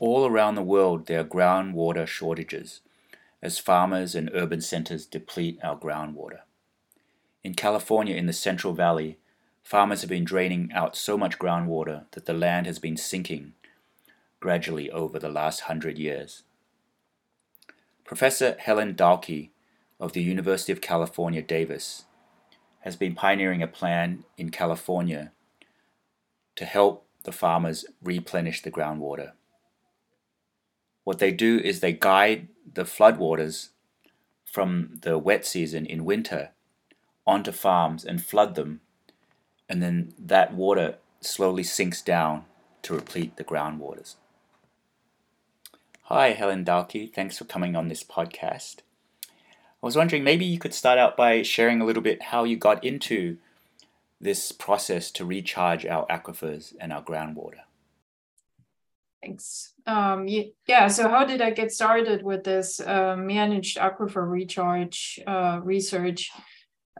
[0.00, 2.80] All around the world, there are groundwater shortages
[3.40, 6.40] as farmers and urban centers deplete our groundwater.
[7.44, 9.18] In California, in the Central Valley,
[9.62, 13.52] farmers have been draining out so much groundwater that the land has been sinking
[14.40, 16.42] gradually over the last hundred years.
[18.04, 19.50] Professor Helen Dahlke
[20.00, 22.04] of the University of California, Davis,
[22.80, 25.32] has been pioneering a plan in California
[26.56, 29.32] to help the farmers replenish the groundwater.
[31.04, 33.68] What they do is they guide the floodwaters
[34.44, 36.50] from the wet season in winter
[37.26, 38.80] onto farms and flood them,
[39.68, 42.44] and then that water slowly sinks down
[42.82, 44.16] to replete the groundwaters.
[46.08, 47.12] Hi, Helen Dahlke.
[47.14, 48.80] Thanks for coming on this podcast.
[49.26, 52.56] I was wondering maybe you could start out by sharing a little bit how you
[52.56, 53.38] got into
[54.20, 57.64] this process to recharge our aquifers and our groundwater.
[59.24, 59.72] Thanks.
[59.86, 60.28] Um,
[60.66, 66.30] yeah, so how did I get started with this uh, managed aquifer recharge uh, research?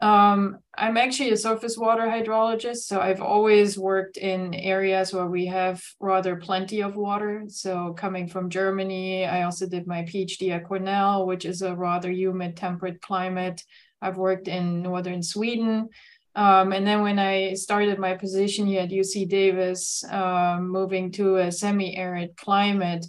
[0.01, 5.45] Um, I'm actually a surface water hydrologist, so I've always worked in areas where we
[5.45, 7.43] have rather plenty of water.
[7.47, 12.11] So coming from Germany, I also did my PhD at Cornell, which is a rather
[12.11, 13.61] humid temperate climate.
[14.01, 15.89] I've worked in northern Sweden.
[16.35, 21.37] Um, and then when I started my position here at UC Davis, um, moving to
[21.37, 23.05] a semi-arid climate,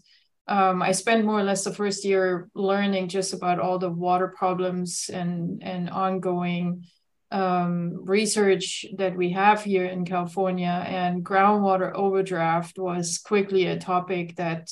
[0.49, 4.29] um, I spent more or less the first year learning just about all the water
[4.29, 6.85] problems and and ongoing
[7.33, 10.85] um, research that we have here in California.
[10.87, 14.71] And groundwater overdraft was quickly a topic that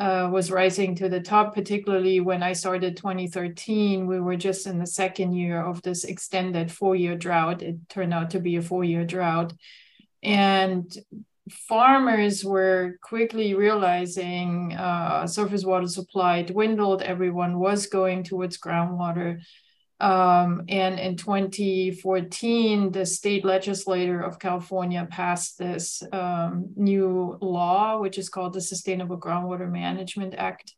[0.00, 4.06] uh, was rising to the top, particularly when I started 2013.
[4.06, 7.60] We were just in the second year of this extended four year drought.
[7.60, 9.52] It turned out to be a four year drought.
[10.22, 10.90] And
[11.50, 19.42] farmers were quickly realizing uh, surface water supply dwindled, everyone was going towards groundwater.
[20.00, 28.16] Um, and in 2014, the state legislature of California passed this um, new law, which
[28.16, 30.74] is called the Sustainable Groundwater Management Act,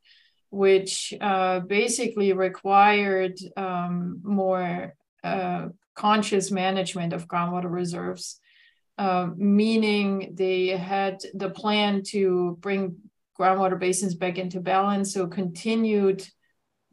[0.50, 8.40] which uh, basically required um, more uh, conscious management of groundwater reserves,
[8.98, 12.96] uh, meaning they had the plan to bring
[13.38, 15.14] groundwater basins back into balance.
[15.14, 16.26] So continued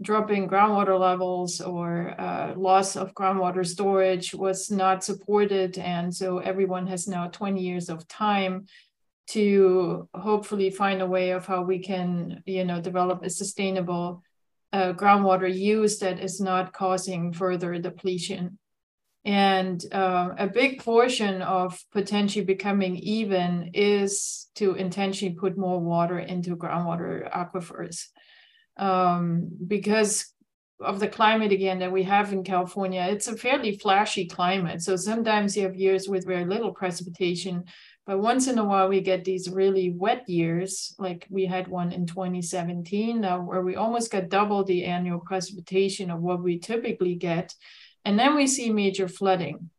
[0.02, 5.78] dropping groundwater levels or uh, loss of groundwater storage was not supported.
[5.78, 8.66] And so everyone has now 20 years of time
[9.28, 14.24] to hopefully find a way of how we can, you know, develop a sustainable
[14.72, 18.58] uh, groundwater use that is not causing further depletion.
[19.26, 26.20] And uh, a big portion of potentially becoming even is to intentionally put more water
[26.20, 28.06] into groundwater aquifers
[28.80, 30.34] um, because
[30.82, 33.06] of the climate again that we have in California.
[33.10, 34.82] It's a fairly flashy climate.
[34.82, 37.66] So sometimes you have years with very little precipitation,
[38.06, 41.92] but once in a while we get these really wet years, like we had one
[41.92, 47.16] in 2017, uh, where we almost got double the annual precipitation of what we typically
[47.16, 47.54] get.
[48.06, 49.70] And then we see major flooding.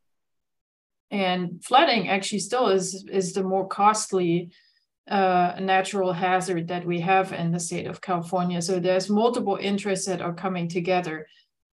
[1.09, 4.51] And flooding actually still is, is the more costly
[5.11, 8.61] uh, natural hazard that we have in the state of California.
[8.61, 11.27] So there's multiple interests that are coming together.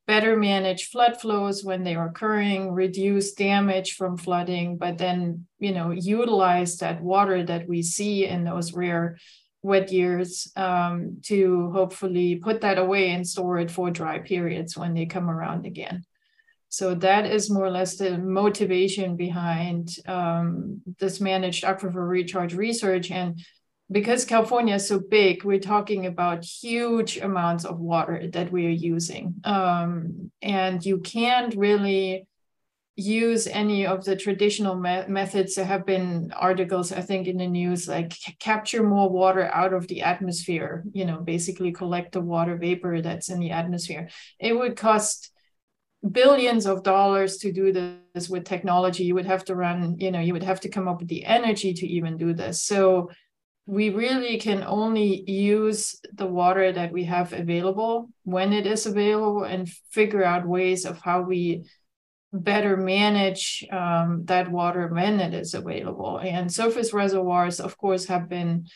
[0.08, 5.72] Better manage flood flows when they are occurring, reduce damage from flooding, but then you
[5.72, 9.18] know utilize that water that we see in those rare
[9.62, 14.94] wet years um, to hopefully put that away and store it for dry periods when
[14.94, 16.04] they come around again.
[16.68, 23.10] So that is more or less the motivation behind um, this managed aquifer recharge research.
[23.10, 23.40] And
[23.90, 28.70] because California is so big, we're talking about huge amounts of water that we are
[28.70, 29.36] using.
[29.44, 32.26] Um, and you can't really
[32.96, 35.54] use any of the traditional me- methods.
[35.54, 39.72] There have been articles, I think, in the news like c- capture more water out
[39.72, 44.08] of the atmosphere, you know, basically collect the water vapor that's in the atmosphere.
[44.40, 45.30] It would cost
[46.12, 49.04] billions of dollars to do this with technology.
[49.04, 51.24] You would have to run you know you would have to come up with the
[51.24, 52.62] energy to even do this.
[52.62, 53.10] So
[53.66, 59.42] we really can only use the water that we have available when it is available
[59.42, 61.64] and figure out ways of how we
[62.32, 66.18] better manage um, that water when it is available.
[66.18, 68.68] And surface reservoirs of course have been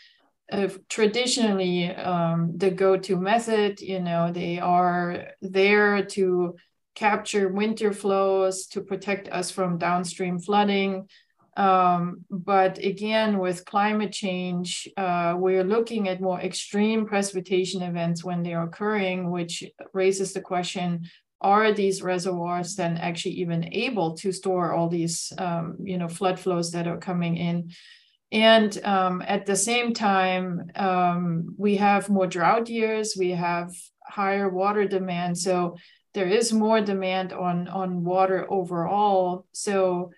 [0.50, 3.80] uh, traditionally um, the go-to method.
[3.80, 6.56] You know they are there to
[6.94, 11.08] capture winter flows to protect us from downstream flooding.
[11.56, 18.42] Um, but again, with climate change, uh, we're looking at more extreme precipitation events when
[18.42, 21.04] they're occurring, which raises the question,
[21.42, 26.38] are these reservoirs then actually even able to store all these, um, you know, flood
[26.38, 27.70] flows that are coming in?
[28.30, 33.70] And um, at the same time, um, we have more drought years, we have
[34.06, 35.36] higher water demand.
[35.36, 35.76] So
[36.14, 39.47] there is more demand on, on water overall.
[39.53, 40.11] So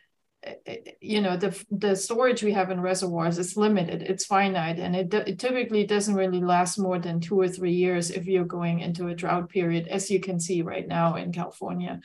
[0.42, 4.78] eh, eh, you know the the storage we have in reservoirs is limited it's finite
[4.78, 8.44] and it, it typically doesn't really last more than two or three years if you're
[8.44, 11.98] going into a drought period as you can see right now in california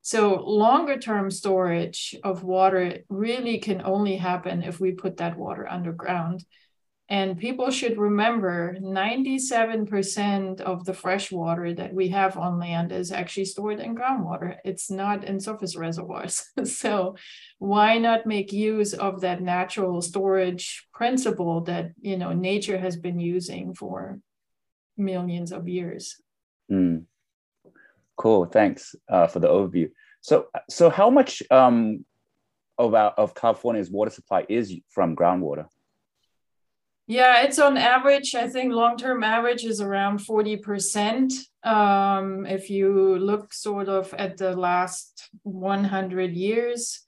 [0.00, 5.68] so longer term storage of water really can only happen if we put that water
[5.68, 6.44] underground
[7.12, 13.12] and people should remember 97% of the fresh water that we have on land is
[13.12, 14.56] actually stored in groundwater.
[14.64, 16.42] It's not in surface reservoirs.
[16.64, 17.16] so
[17.58, 23.20] why not make use of that natural storage principle that you know nature has been
[23.20, 24.18] using for
[24.96, 26.16] millions of years?
[26.70, 27.04] Mm.
[28.16, 28.46] Cool.
[28.46, 29.90] Thanks uh, for the overview.
[30.22, 32.06] So, so how much um,
[32.78, 35.66] of our, of California's water supply is from groundwater?
[37.06, 41.32] Yeah, it's on average, I think long term average is around 40%.
[41.64, 47.04] Um, if you look sort of at the last 100 years.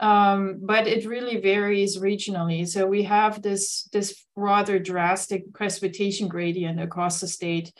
[0.00, 2.66] Um, but it really varies regionally.
[2.66, 7.72] So we have this, this rather drastic precipitation gradient across the state.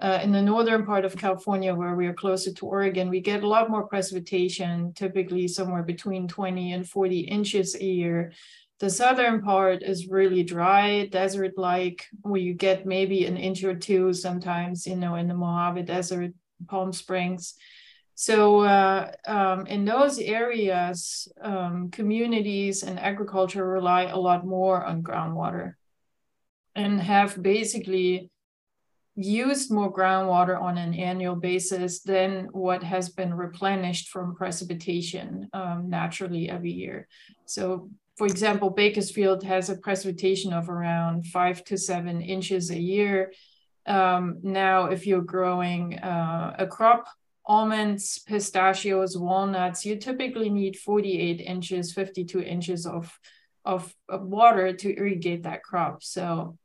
[0.00, 3.42] Uh, in the northern part of California, where we are closer to Oregon, we get
[3.42, 8.32] a lot more precipitation, typically somewhere between 20 and 40 inches a year.
[8.80, 14.12] The southern part is really dry, desert-like, where you get maybe an inch or two
[14.12, 16.32] sometimes, you know, in the Mojave Desert,
[16.68, 17.54] Palm Springs.
[18.14, 25.02] So uh, um, in those areas, um, communities and agriculture rely a lot more on
[25.02, 25.74] groundwater
[26.74, 28.30] and have basically
[29.16, 35.88] used more groundwater on an annual basis than what has been replenished from precipitation um,
[35.88, 37.08] naturally every year.
[37.46, 43.32] So for example, Bakersfield has a precipitation of around five to seven inches a year.
[43.86, 47.06] Um, now, if you're growing uh, a crop,
[47.46, 53.16] almonds, pistachios, walnuts, you typically need 48 inches, 52 inches of,
[53.64, 56.02] of, of water to irrigate that crop.
[56.02, 56.58] So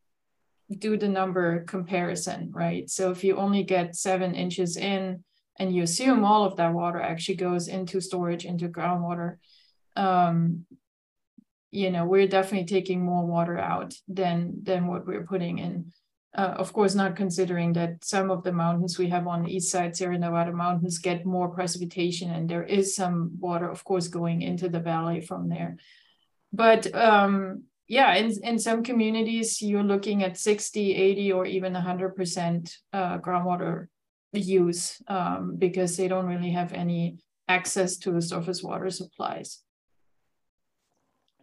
[0.75, 2.89] do the number comparison, right?
[2.89, 5.23] So if you only get seven inches in
[5.59, 9.37] and you assume all of that water actually goes into storage, into groundwater,
[9.95, 10.65] um,
[11.73, 15.91] you know we're definitely taking more water out than than what we're putting in.
[16.35, 19.71] Uh, of course not considering that some of the mountains we have on the east
[19.71, 24.41] side sierra nevada mountains get more precipitation and there is some water of course going
[24.41, 25.77] into the valley from there.
[26.51, 32.73] But um, yeah in, in some communities you're looking at 60 80 or even 100%
[32.93, 33.87] uh, groundwater
[34.31, 37.17] use um, because they don't really have any
[37.47, 39.63] access to surface water supplies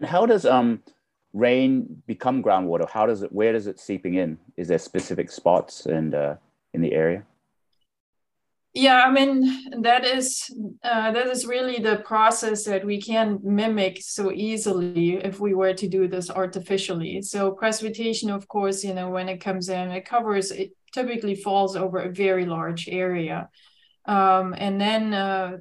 [0.00, 0.82] and how does um,
[1.32, 2.88] rain become groundwater?
[2.88, 3.32] How does it?
[3.32, 4.38] Where does it seeping in?
[4.56, 6.35] Is there specific spots and uh,
[6.75, 7.25] in the area?
[8.73, 10.49] Yeah, I mean that is
[10.85, 15.75] uh, that is really the process that we can mimic so easily if we were
[15.75, 17.20] to do this artificially.
[17.23, 21.74] So precipitation, of course, you know when it comes in, it covers it typically falls
[21.77, 23.48] over a very large area,
[24.06, 25.56] um, and then uh,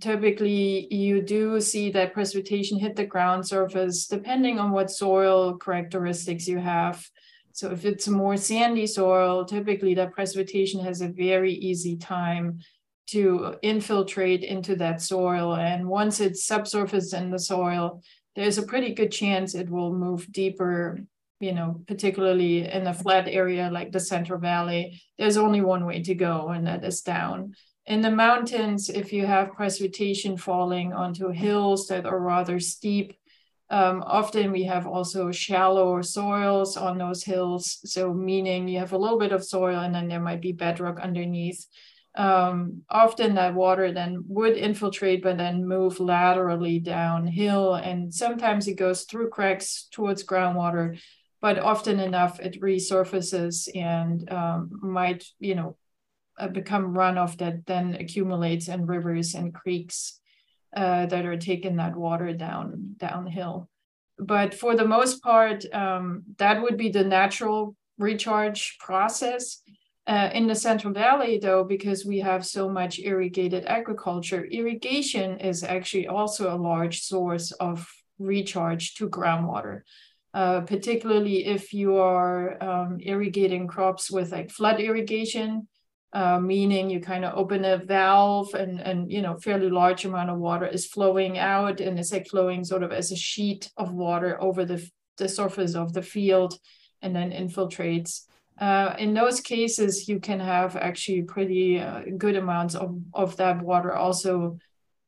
[0.00, 6.46] typically you do see that precipitation hit the ground surface depending on what soil characteristics
[6.46, 7.06] you have.
[7.52, 12.60] So if it's more sandy soil, typically that precipitation has a very easy time
[13.08, 15.54] to infiltrate into that soil.
[15.54, 18.02] And once it's subsurface in the soil,
[18.34, 20.98] there's a pretty good chance it will move deeper,
[21.40, 25.00] you know, particularly in a flat area like the Central Valley.
[25.16, 27.54] There's only one way to go, and that is down
[27.86, 33.16] in the mountains, if you have precipitation falling onto hills that are rather steep,
[33.70, 37.78] um, often we have also shallow soils on those hills.
[37.84, 41.00] So meaning you have a little bit of soil and then there might be bedrock
[41.00, 41.66] underneath.
[42.16, 47.74] Um, often that water then would infiltrate, but then move laterally downhill.
[47.74, 50.98] And sometimes it goes through cracks towards groundwater,
[51.40, 55.76] but often enough it resurfaces and um, might, you know,
[56.38, 60.20] uh, become runoff that then accumulates in rivers and creeks
[60.76, 63.68] uh, that are taking that water down downhill.
[64.18, 69.62] But for the most part, um, that would be the natural recharge process.
[70.08, 75.64] Uh, in the Central Valley, though, because we have so much irrigated agriculture, irrigation is
[75.64, 77.90] actually also a large source of
[78.20, 79.80] recharge to groundwater.
[80.32, 85.66] Uh, particularly if you are um, irrigating crops with like flood irrigation,
[86.12, 90.30] uh, meaning you kind of open a valve and and you know fairly large amount
[90.30, 93.92] of water is flowing out and it's like flowing sort of as a sheet of
[93.92, 96.58] water over the the surface of the field
[97.02, 98.22] and then infiltrates.
[98.58, 103.60] Uh, in those cases, you can have actually pretty uh, good amounts of, of that
[103.62, 104.58] water also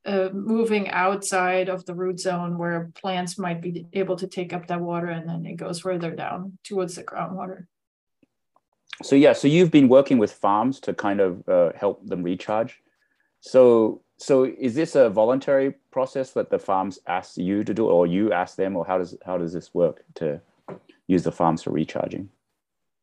[0.04, 4.66] uh, moving outside of the root zone where plants might be able to take up
[4.66, 7.66] that water and then it goes further down towards the groundwater.
[9.02, 12.80] So yeah, so you've been working with farms to kind of uh, help them recharge.
[13.40, 18.06] So so is this a voluntary process that the farms ask you to do, or
[18.06, 20.40] you ask them, or how does how does this work to
[21.06, 22.28] use the farms for recharging?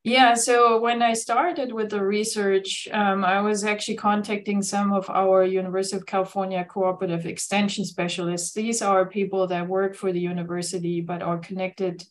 [0.04, 5.10] Yeah, so when I started with the research, um, I was actually contacting some of
[5.10, 8.54] our University of California cooperative extension specialists.
[8.54, 12.04] These are people that work for the university but are connected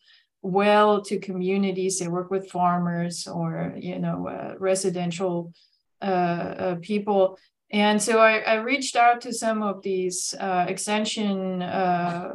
[0.45, 1.99] well to communities.
[1.99, 5.53] They work with farmers or you know uh, residential
[6.03, 7.39] uh, uh, people
[7.71, 12.35] and so I, I, reached out to some of these uh, extension uh,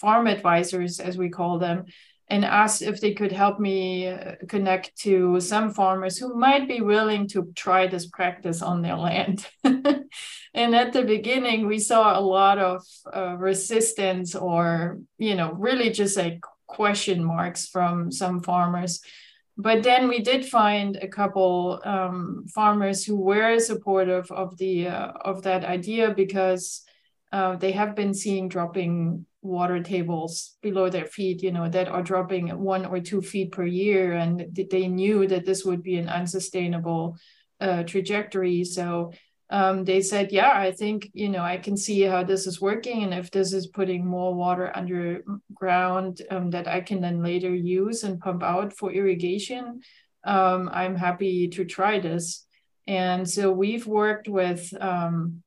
[0.00, 1.84] farm advisors, as we call them,
[2.26, 4.12] and asked if they could help me
[4.48, 9.46] connect to some farmers who might be willing to try this practice on their land.
[9.64, 15.90] and at the beginning, we saw a lot of uh, resistance or, you know, really
[15.90, 16.40] just like
[16.72, 19.00] question marks from some farmers
[19.58, 25.12] but then we did find a couple um, farmers who were supportive of the uh,
[25.20, 26.82] of that idea because
[27.32, 32.02] uh, they have been seeing dropping water tables below their feet, you know, that are
[32.02, 36.08] dropping one or two feet per year, and they knew that this would be an
[36.08, 37.16] unsustainable
[37.60, 38.64] uh, trajectory.
[38.64, 39.12] So
[39.52, 43.02] um, they said, yeah, I think, you know, I can see how this is working.
[43.02, 48.02] And if this is putting more water underground um, that I can then later use
[48.02, 49.82] and pump out for irrigation,
[50.24, 52.46] um, I'm happy to try this.
[52.86, 55.42] And so we've worked with, um,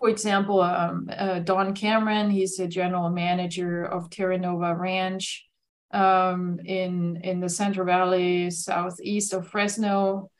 [0.00, 5.46] for example, um, uh, Don Cameron, he's the general manager of Terra Nova Ranch
[5.92, 10.31] um, in, in the Central Valley, southeast of Fresno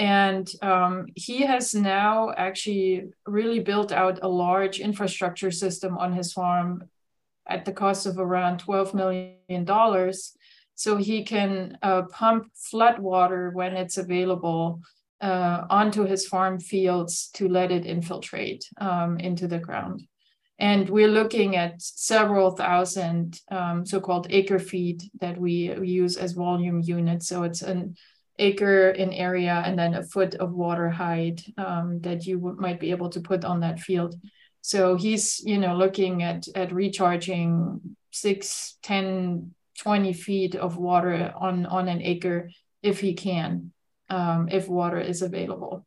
[0.00, 6.32] and um, he has now actually really built out a large infrastructure system on his
[6.32, 6.88] farm
[7.46, 10.14] at the cost of around $12 million.
[10.74, 14.80] So he can uh, pump flood water when it's available
[15.20, 20.02] uh, onto his farm fields to let it infiltrate um, into the ground.
[20.58, 26.32] And we're looking at several thousand um, so called acre feet that we use as
[26.32, 27.28] volume units.
[27.28, 27.96] So it's an
[28.40, 32.90] acre in area and then a foot of water height um, that you might be
[32.90, 34.14] able to put on that field.
[34.62, 37.80] So he's, you know, looking at at recharging
[38.10, 42.50] six, 10, 20 feet of water on, on an acre
[42.82, 43.72] if he can,
[44.08, 45.86] um, if water is available.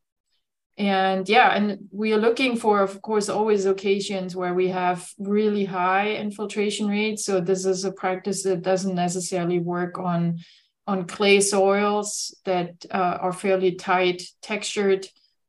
[0.75, 5.65] And yeah, and we are looking for, of course, always occasions where we have really
[5.65, 7.25] high infiltration rates.
[7.25, 10.39] So this is a practice that doesn't necessarily work on
[10.85, 15.07] on clay soils that uh, are fairly tight textured,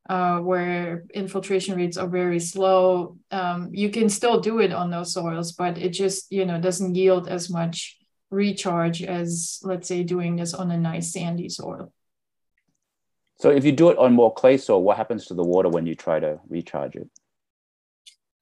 [0.08, 3.16] uh, where infiltration rates are very slow.
[3.30, 6.94] Um, you can still do it on those soils, but it just you know doesn't
[6.94, 7.98] yield as much
[8.30, 11.92] recharge as let's say doing this on a nice sandy soil.
[13.38, 15.86] So if you do it on more clay soil, what happens to the water when
[15.86, 17.08] you try to recharge it?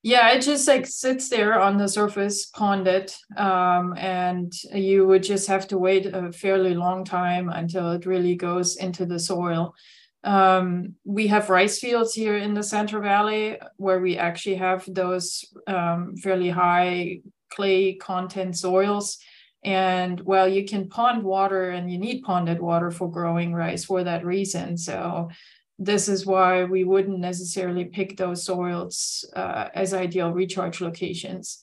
[0.04, 5.46] Yeah, it just like sits there on the surface, ponded, um, and you would just
[5.46, 9.74] have to wait a fairly long time until it really goes into the soil.
[10.24, 15.44] Um, we have rice fields here in the Central Valley where we actually have those
[15.68, 19.18] um, fairly high clay content soils.
[19.64, 24.02] And well, you can pond water and you need ponded water for growing rice for
[24.02, 24.76] that reason.
[24.76, 25.28] So
[25.84, 31.58] this is why we wouldn't necessarily pick those soils uh, as ideal recharge locations.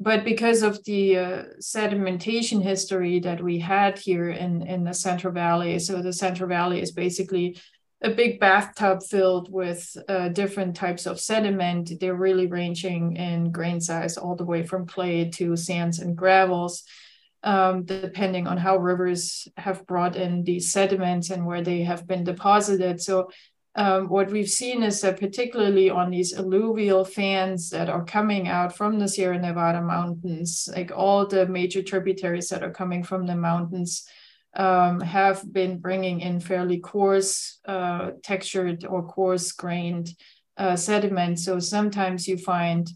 [0.00, 5.32] But because of the uh, sedimentation history that we had here in, in the Central
[5.32, 7.58] Valley, so the Central Valley is basically
[8.00, 11.90] a big bathtub filled with uh, different types of sediment.
[11.98, 16.84] They're really ranging in grain size all the way from clay to sands and gravels,
[17.42, 22.22] um, depending on how rivers have brought in these sediments and where they have been
[22.22, 23.02] deposited.
[23.02, 23.30] So
[23.78, 28.76] um, what we've seen is that particularly on these alluvial fans that are coming out
[28.76, 33.36] from the Sierra Nevada mountains, like all the major tributaries that are coming from the
[33.36, 34.04] mountains,
[34.56, 40.12] um, have been bringing in fairly coarse uh, textured or coarse grained
[40.56, 41.38] uh, sediment.
[41.38, 42.90] So sometimes you find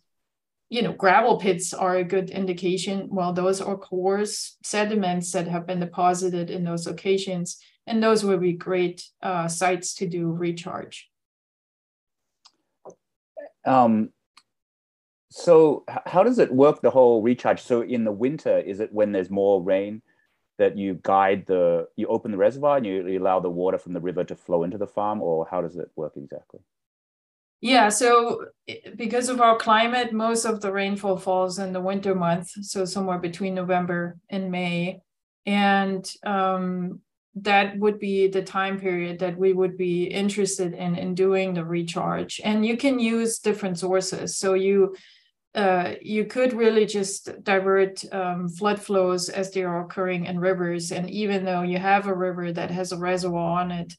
[0.69, 3.07] you know, gravel pits are a good indication.
[3.11, 8.41] Well, those are coarse sediments that have been deposited in those locations, and those would
[8.41, 11.11] be great uh, sites to do recharge.
[13.65, 14.11] Um,
[15.31, 17.63] so how does it work the whole recharge?
[17.63, 20.03] So in the winter is it when there's more rain
[20.59, 23.95] that you guide the you open the reservoir and you, you allow the water from
[23.95, 26.61] the river to flow into the farm or how does it work exactly?
[27.61, 28.47] Yeah so
[28.97, 33.19] because of our climate most of the rainfall falls in the winter months so somewhere
[33.19, 35.01] between november and may.
[35.47, 37.01] And um,
[37.35, 41.65] that would be the time period that we would be interested in in doing the
[41.65, 44.95] recharge and you can use different sources so you
[45.55, 50.93] uh, you could really just divert um, flood flows as they are occurring in rivers.
[50.93, 53.93] And even though you have a river that has a reservoir on it,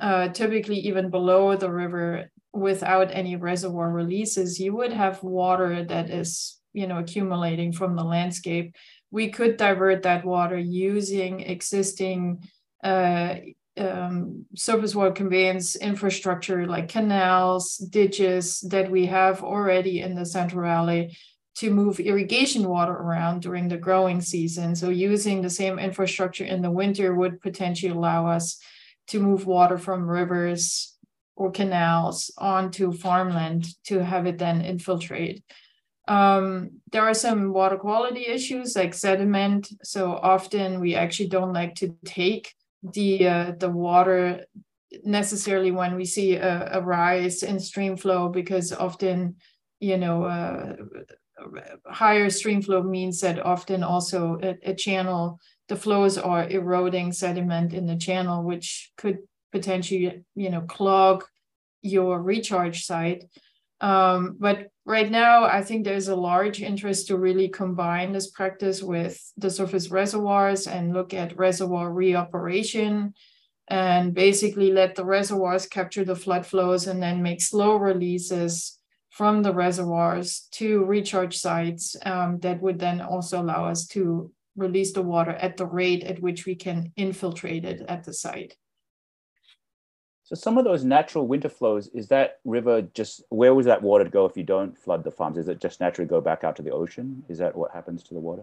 [0.00, 6.10] uh, typically even below the river without any reservoir releases, you would have water that
[6.10, 8.74] is, you know, accumulating from the landscape.
[9.12, 12.42] We could divert that water using existing
[12.86, 13.34] uh,
[13.78, 20.62] um, surface water conveyance infrastructure like canals, ditches that we have already in the Central
[20.62, 21.16] Valley
[21.56, 24.76] to move irrigation water around during the growing season.
[24.76, 28.58] So using the same infrastructure in the winter would potentially allow us
[29.08, 30.94] to move water from rivers
[31.34, 35.42] or canals onto farmland to have it then infiltrate.
[36.08, 39.68] Um, there are some water quality issues like sediment.
[39.82, 44.44] So often we actually don't like to take the uh, the water
[45.04, 49.36] necessarily when we see a, a, rise in stream flow because often
[49.80, 50.76] you know uh,
[51.86, 57.74] higher stream flow means that often also a, a, channel the flows are eroding sediment
[57.74, 59.18] in the channel which could
[59.52, 61.24] potentially you know clog
[61.86, 63.24] your recharge site.
[63.80, 68.82] Um, but right now, I think there's a large interest to really combine this practice
[68.82, 73.12] with the surface reservoirs and look at reservoir reoperation
[73.68, 78.78] and basically let the reservoirs capture the flood flows and then make slow releases
[79.10, 84.92] from the reservoirs to recharge sites um, that would then also allow us to release
[84.92, 88.54] the water at the rate at which we can infiltrate it at the site.
[90.26, 94.02] So some of those natural winter flows, is that river just, where was that water
[94.02, 95.38] to go if you don't flood the farms?
[95.38, 97.22] Is it just naturally go back out to the ocean?
[97.28, 98.42] Is that what happens to the water?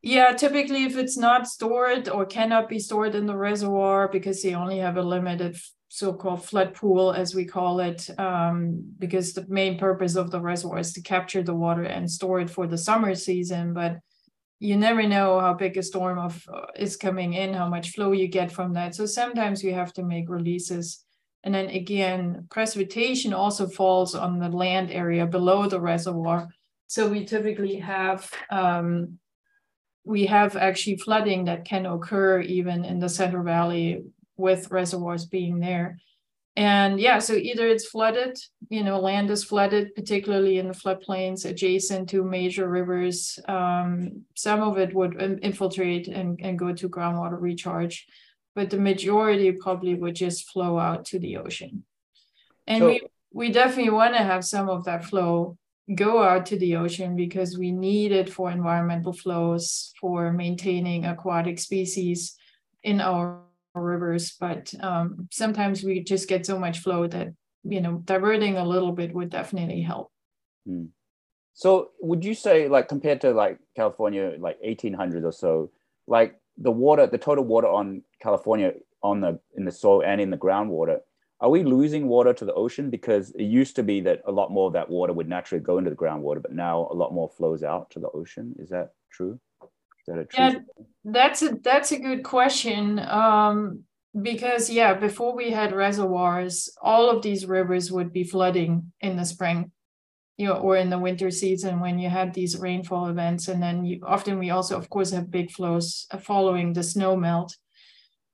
[0.00, 4.54] Yeah, typically if it's not stored or cannot be stored in the reservoir because they
[4.54, 5.54] only have a limited
[5.88, 10.78] so-called flood pool, as we call it, um, because the main purpose of the reservoir
[10.78, 13.74] is to capture the water and store it for the summer season.
[13.74, 13.98] But
[14.60, 18.12] you never know how big a storm of uh, is coming in, how much flow
[18.12, 18.94] you get from that.
[18.94, 21.01] So sometimes you have to make releases.
[21.44, 26.48] And then again, precipitation also falls on the land area below the reservoir.
[26.86, 29.18] So we typically have um,
[30.04, 34.02] we have actually flooding that can occur even in the Central Valley
[34.36, 35.98] with reservoirs being there.
[36.54, 38.36] And yeah, so either it's flooded,
[38.68, 43.38] you know, land is flooded, particularly in the floodplains adjacent to major rivers.
[43.48, 48.06] Um, some of it would infiltrate and, and go to groundwater recharge,
[48.54, 51.84] but the majority probably would just flow out to the ocean.
[52.66, 53.00] And so, we,
[53.32, 55.56] we definitely want to have some of that flow
[55.94, 61.58] go out to the ocean because we need it for environmental flows, for maintaining aquatic
[61.58, 62.36] species
[62.82, 63.42] in our
[63.74, 67.28] rivers, but um, sometimes we just get so much flow that
[67.64, 70.10] you know diverting a little bit would definitely help.
[70.66, 70.86] Hmm.
[71.54, 75.70] So would you say like compared to like California, like 1800 or so,
[76.06, 80.30] like the water, the total water on California on the in the soil and in
[80.30, 80.98] the groundwater,
[81.40, 82.88] are we losing water to the ocean?
[82.88, 85.78] Because it used to be that a lot more of that water would naturally go
[85.78, 88.54] into the groundwater, but now a lot more flows out to the ocean.
[88.58, 89.40] Is that true?
[89.62, 89.68] Is
[90.06, 90.44] that a true?
[90.44, 90.54] Yeah,
[91.04, 93.00] that's a that's a good question.
[93.00, 93.84] Um,
[94.20, 99.24] because yeah, before we had reservoirs, all of these rivers would be flooding in the
[99.24, 99.72] spring,
[100.42, 103.84] you know, or in the winter season when you had these rainfall events, and then
[103.84, 107.56] you, often we also, of course, have big flows following the snow melt.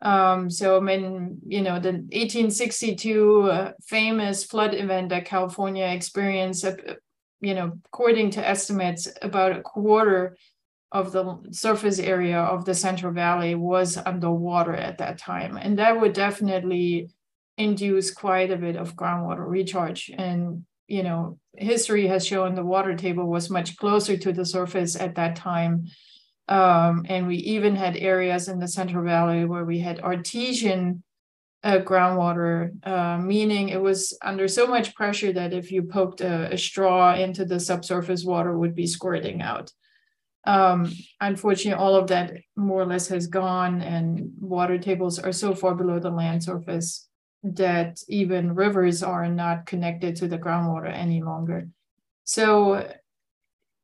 [0.01, 6.65] Um, so I mean, you know, the 1862 uh, famous flood event that California experienced,
[6.65, 6.77] uh,
[7.43, 10.35] you know, according to estimates, about a quarter
[10.91, 15.59] of the surface area of the Central Valley was underwater at that time.
[15.59, 17.11] And that would definitely
[17.59, 20.11] induce quite a bit of groundwater recharge.
[20.17, 24.97] And, you know, history has shown the water table was much closer to the surface
[24.97, 25.87] at that time.
[26.49, 31.03] Um, and we even had areas in the Central Valley where we had artesian
[31.63, 36.53] uh, groundwater, uh, meaning it was under so much pressure that if you poked a,
[36.55, 39.71] a straw into the subsurface water would be squirting out.
[40.47, 45.55] Um, unfortunately, all of that more or less has gone, and water tables are so
[45.55, 47.08] far below the land surface
[47.43, 51.69] that even rivers are not connected to the groundwater any longer.
[52.25, 52.91] So,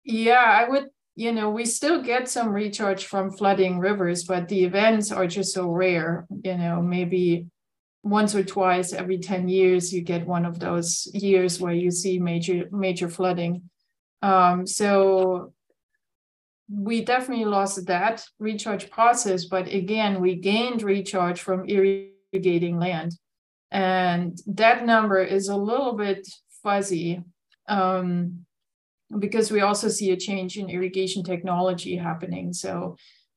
[0.05, 4.65] yeah, I would, you know, we still get some recharge from flooding rivers, but the
[4.65, 7.47] events are just so rare, you know, maybe
[8.05, 12.19] once or twice every 10 years you get one of those years where you see
[12.19, 13.63] major major flooding
[14.21, 15.55] um, so
[16.71, 23.13] we definitely lost that recharge process but again we gained recharge from irrigating land
[23.75, 26.27] and that number is a little bit
[26.63, 27.23] fuzzy
[27.69, 28.47] um,
[29.19, 32.97] because we also see a change in irrigation technology happening so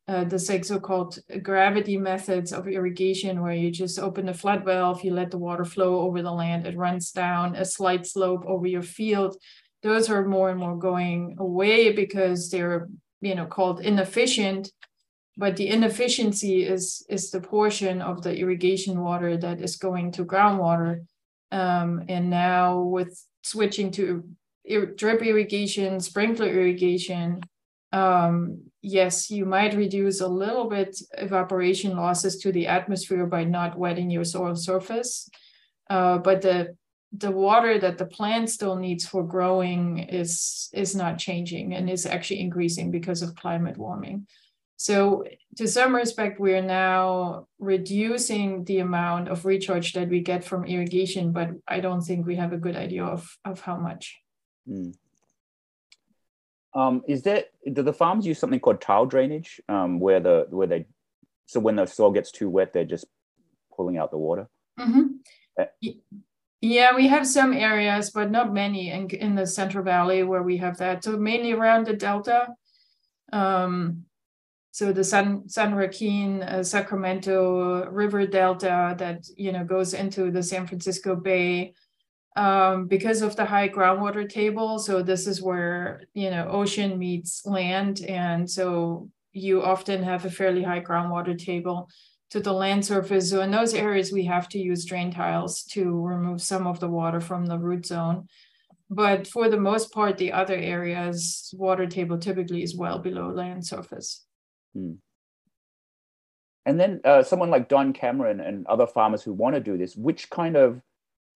[0.09, 5.13] uh, the so-called gravity methods of irrigation, where you just open the flood valve, you
[5.13, 8.81] let the water flow over the land, it runs down a slight slope over your
[8.81, 9.35] field.
[9.83, 12.87] Those are more and more going away because they're,
[13.19, 14.71] you know, called inefficient.
[15.37, 20.25] But the inefficiency is is the portion of the irrigation water that is going to
[20.25, 21.05] groundwater.
[21.51, 24.23] Um, and now with switching to
[24.95, 27.41] drip irrigation, sprinkler irrigation,
[27.93, 33.77] um, yes, you might reduce a little bit evaporation losses to the atmosphere by not
[33.77, 35.29] wetting your soil surface.
[35.89, 36.75] Uh, but the
[37.13, 42.05] the water that the plant still needs for growing is is not changing and is
[42.05, 44.27] actually increasing because of climate warming.
[44.77, 45.25] So
[45.57, 50.65] to some respect, we are now reducing the amount of recharge that we get from
[50.65, 54.15] irrigation, but I don't think we have a good idea of, of how much.
[54.69, 54.93] Mm.
[56.75, 60.67] Um, is there do the farms use something called tile drainage, um, where the where
[60.67, 60.85] they
[61.47, 63.05] so when the soil gets too wet, they're just
[63.75, 64.47] pulling out the water?
[64.79, 65.05] Mm-hmm.
[65.59, 65.89] Uh,
[66.61, 70.57] yeah, we have some areas, but not many in in the Central Valley where we
[70.57, 71.03] have that.
[71.03, 72.49] So mainly around the Delta.
[73.33, 74.05] Um,
[74.77, 80.43] so the San San Joaquin, uh, Sacramento River Delta that you know goes into the
[80.43, 81.73] San Francisco Bay
[82.35, 84.77] um, because of the high groundwater table.
[84.77, 90.29] So this is where you know ocean meets land, and so you often have a
[90.29, 91.89] fairly high groundwater table
[92.29, 93.31] to the land surface.
[93.31, 96.87] So in those areas, we have to use drain tiles to remove some of the
[96.87, 98.27] water from the root zone.
[98.91, 103.65] But for the most part, the other areas, water table typically is well below land
[103.65, 104.26] surface.
[104.77, 104.93] Hmm.
[106.65, 109.95] And then uh, someone like Don Cameron and other farmers who want to do this,
[109.95, 110.81] which kind of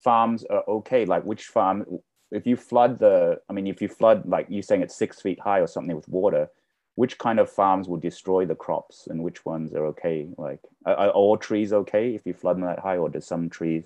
[0.03, 1.05] farms are okay?
[1.05, 1.85] Like which farm,
[2.31, 5.39] if you flood the, I mean, if you flood, like you're saying it's six feet
[5.39, 6.49] high or something with water,
[6.95, 10.27] which kind of farms will destroy the crops and which ones are okay?
[10.37, 13.49] Like are, are all trees okay if you flood them that high or do some
[13.49, 13.85] trees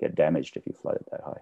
[0.00, 1.40] get damaged if you flood it that high?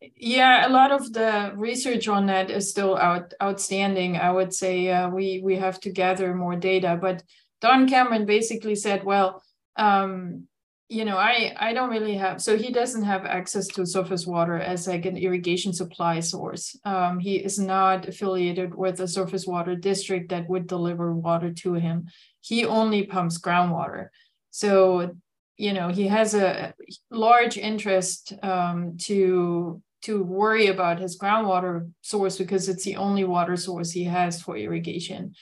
[0.00, 4.16] Yeah, a lot of the research on that is still out outstanding.
[4.16, 6.96] I would say uh, we we have to gather more data.
[7.00, 7.24] But
[7.60, 9.42] Don Cameron basically said, well,
[9.76, 10.46] um,
[10.88, 12.40] you know, I I don't really have.
[12.40, 16.78] So he doesn't have access to surface water as like an irrigation supply source.
[16.84, 21.74] Um, he is not affiliated with a surface water district that would deliver water to
[21.74, 22.06] him.
[22.40, 24.08] He only pumps groundwater.
[24.50, 25.16] So
[25.56, 26.72] you know he has a
[27.10, 33.56] large interest um, to to worry about his groundwater source because it's the only water
[33.56, 35.34] source he has for irrigation.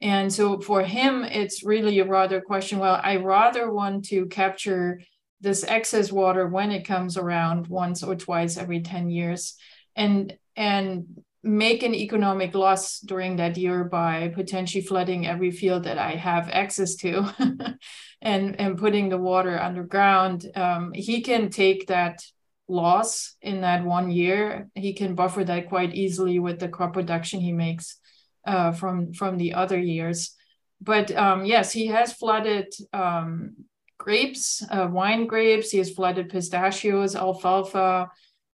[0.00, 2.78] And so for him, it's really a rather question.
[2.78, 5.00] Well, I rather want to capture
[5.40, 9.56] this excess water when it comes around once or twice every 10 years
[9.96, 15.98] and and make an economic loss during that year by potentially flooding every field that
[15.98, 17.28] I have access to
[18.22, 20.46] and, and putting the water underground.
[20.54, 22.22] Um, he can take that
[22.68, 24.68] loss in that one year.
[24.74, 27.98] He can buffer that quite easily with the crop production he makes
[28.46, 30.34] uh, from from the other years.
[30.80, 33.54] But um, yes, he has flooded um,
[33.98, 35.70] grapes, uh, wine grapes.
[35.70, 38.10] He has flooded pistachios, alfalfa.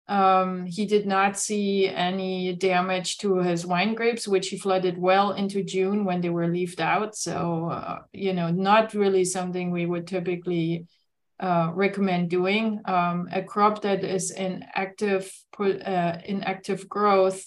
[0.08, 5.32] Um, he did not see any damage to his wine grapes, which he flooded well
[5.32, 7.16] into June when they were leafed out.
[7.16, 10.86] So, uh, you know, not really something we would typically
[11.40, 12.80] uh, recommend doing.
[12.84, 17.44] Um, a crop that is in active uh, in active growth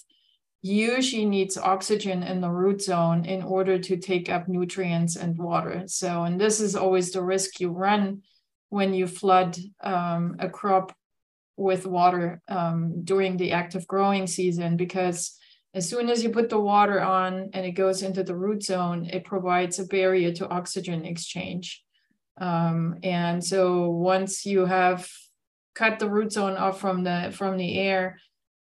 [0.62, 5.84] usually needs oxygen in the root zone in order to take up nutrients and water.
[5.86, 8.22] So, and this is always the risk you run
[8.68, 10.92] when you flood um, a crop
[11.56, 15.36] with water um, during the active growing season, because
[15.74, 19.06] as soon as you put the water on and it goes into the root zone,
[19.06, 21.82] it provides a barrier to oxygen exchange.
[22.40, 25.06] Um, and so once you have
[25.74, 28.18] cut the root zone off from the from the air,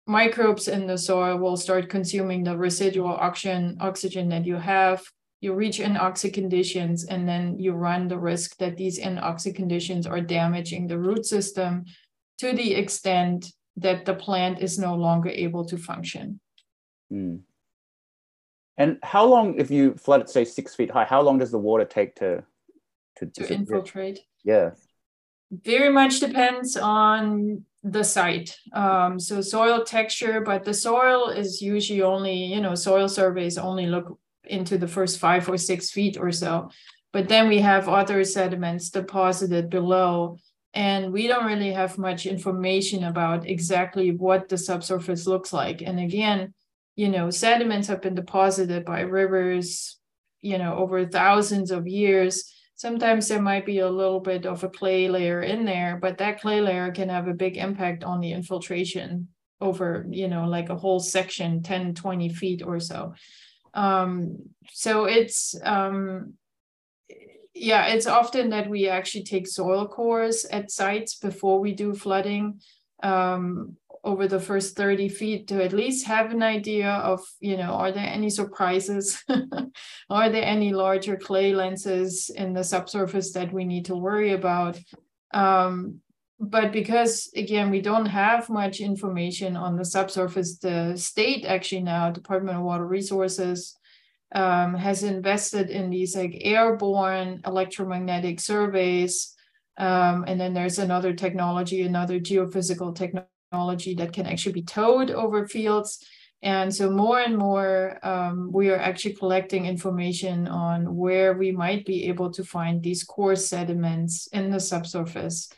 [0.06, 5.04] microbes in the soil will start consuming the residual oxygen oxygen that you have.
[5.42, 10.22] You reach anoxic conditions, and then you run the risk that these anoxic conditions are
[10.22, 11.84] damaging the root system
[12.38, 16.40] to the extent that the plant is no longer able to function.
[17.12, 17.42] Mm.
[18.78, 21.60] And how long, if you flood it, say six feet high, how long does the
[21.60, 22.44] water take to
[23.18, 24.20] to, to infiltrate?
[24.44, 24.72] Yeah.
[25.52, 28.58] Very much depends on the site.
[28.74, 33.86] Um, so soil texture, but the soil is usually only, you know, soil surveys only
[33.86, 36.70] look into the first five or six feet or so.
[37.12, 40.38] But then we have other sediments deposited below
[40.74, 46.00] and we don't really have much information about exactly what the subsurface looks like and
[46.00, 46.54] again
[46.96, 50.00] you know sediments have been deposited by rivers
[50.42, 52.52] you know over thousands of years
[52.84, 56.42] sometimes there might be a little bit of a clay layer in there but that
[56.42, 59.10] clay layer can have a big impact on the infiltration
[59.62, 63.14] over you know like a whole section 10 20 feet or so.
[63.74, 64.38] Um
[64.72, 66.34] so it's um
[67.56, 72.60] yeah, it's often that we actually take soil cores at sites before we do flooding.
[73.02, 77.72] Um, over the first 30 feet to at least have an idea of, you know,
[77.72, 79.24] are there any surprises?
[80.10, 84.78] are there any larger clay lenses in the subsurface that we need to worry about?
[85.34, 86.02] Um,
[86.40, 92.10] but because again we don't have much information on the subsurface the state actually now
[92.10, 93.78] department of water resources
[94.34, 99.36] um, has invested in these like airborne electromagnetic surveys.
[99.78, 105.48] Um, and then there's another technology, another geophysical technology that can actually be towed over
[105.48, 106.06] fields.
[106.42, 111.86] And so more and more, um, we are actually collecting information on where we might
[111.86, 115.50] be able to find these core sediments in the subsurface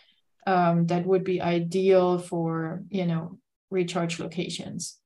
[0.45, 3.39] um, that would be ideal for, you know,
[3.71, 4.99] recharge locations.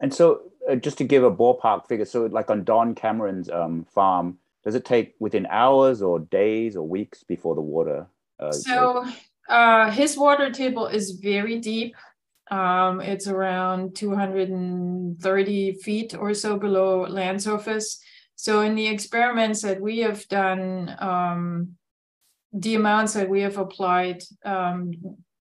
[0.00, 3.84] And so uh, just to give a ballpark figure, so like on Don Cameron's um,
[3.84, 8.06] farm, does it take within hours or days or weeks before the water?
[8.38, 9.04] Uh, so
[9.48, 11.94] uh, his water table is very deep.
[12.50, 18.00] Um, it's around 230 feet or so below land surface.
[18.36, 21.76] So in the experiments that we have done, um,
[22.52, 24.92] the amounts that we have applied um,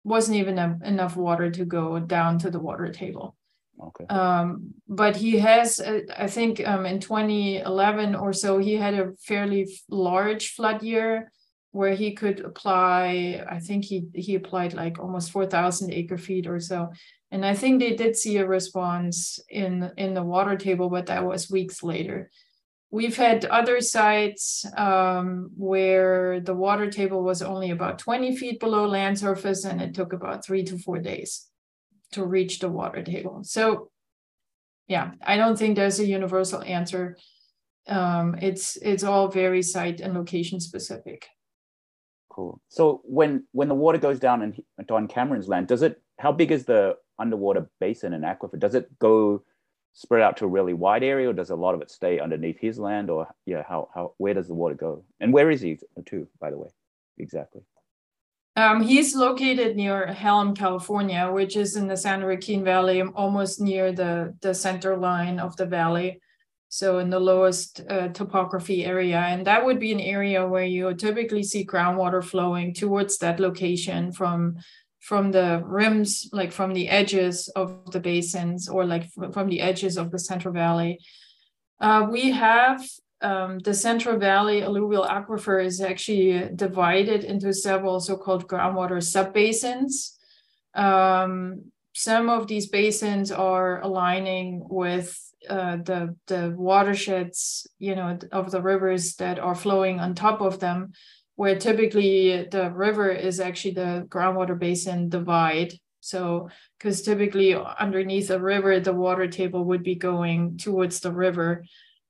[0.03, 3.35] wasn't even enough water to go down to the water table.
[3.81, 4.05] Okay.
[4.05, 9.13] Um, but he has, uh, I think, um, in 2011 or so, he had a
[9.23, 11.31] fairly large flood year
[11.71, 13.43] where he could apply.
[13.49, 16.91] I think he he applied like almost 4,000 acre feet or so,
[17.31, 21.25] and I think they did see a response in in the water table, but that
[21.25, 22.29] was weeks later.
[22.93, 28.85] We've had other sites um, where the water table was only about 20 feet below
[28.85, 31.47] land surface, and it took about three to four days
[32.11, 33.43] to reach the water table.
[33.43, 33.91] So
[34.87, 37.15] yeah, I don't think there's a universal answer.
[37.87, 41.27] Um, it's it's all very site and location specific.
[42.31, 42.61] Cool.
[42.69, 46.01] So when when the water goes down in Don Cameron's land, does it?
[46.17, 48.57] How big is the underwater basin and aquifer?
[48.57, 49.43] Does it go
[49.91, 52.57] spread out to a really wide area, or does a lot of it stay underneath
[52.57, 53.09] his land?
[53.09, 55.03] Or yeah, how how where does the water go?
[55.19, 56.69] And where is he too, by the way,
[57.17, 57.63] exactly?
[58.55, 63.91] Um, he's located near Helm, California, which is in the San Joaquin Valley, almost near
[63.91, 66.21] the, the center line of the valley.
[66.73, 69.19] So in the lowest uh, topography area.
[69.19, 74.13] And that would be an area where you typically see groundwater flowing towards that location
[74.13, 74.55] from
[75.01, 79.97] from the rims, like from the edges of the basins or like from the edges
[79.97, 80.99] of the Central Valley.
[81.81, 82.87] Uh, we have
[83.21, 90.15] um, the Central Valley alluvial aquifer is actually divided into several so-called groundwater subbasins.
[90.73, 98.51] Um, some of these basins are aligning with uh, the the watersheds, you know, of
[98.51, 100.91] the rivers that are flowing on top of them,
[101.35, 105.73] where typically the river is actually the groundwater basin divide.
[106.01, 111.63] So, because typically underneath a river, the water table would be going towards the river.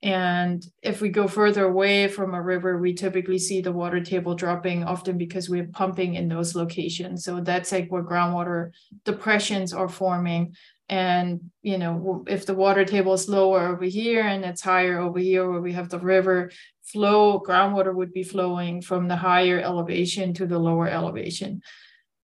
[0.03, 4.33] And if we go further away from a river, we typically see the water table
[4.33, 7.23] dropping often because we're pumping in those locations.
[7.23, 8.71] So that's like where groundwater
[9.05, 10.55] depressions are forming.
[10.91, 15.19] And, you know, if the water table is lower over here and it's higher over
[15.19, 16.51] here where we have the river
[16.83, 21.61] flow, groundwater would be flowing from the higher elevation to the lower elevation.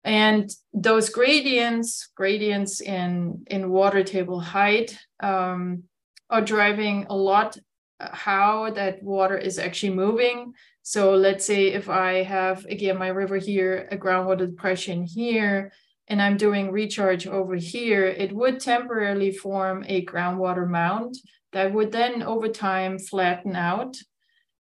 [0.03, 5.83] And those gradients, gradients in, in water table height, um,
[6.29, 7.57] are driving a lot
[7.99, 10.53] how that water is actually moving.
[10.83, 15.71] So let's say if I have again my river here, a groundwater depression here,
[16.07, 21.15] and I'm doing recharge over here, it would temporarily form a groundwater mound
[21.53, 23.95] that would then over time flatten out.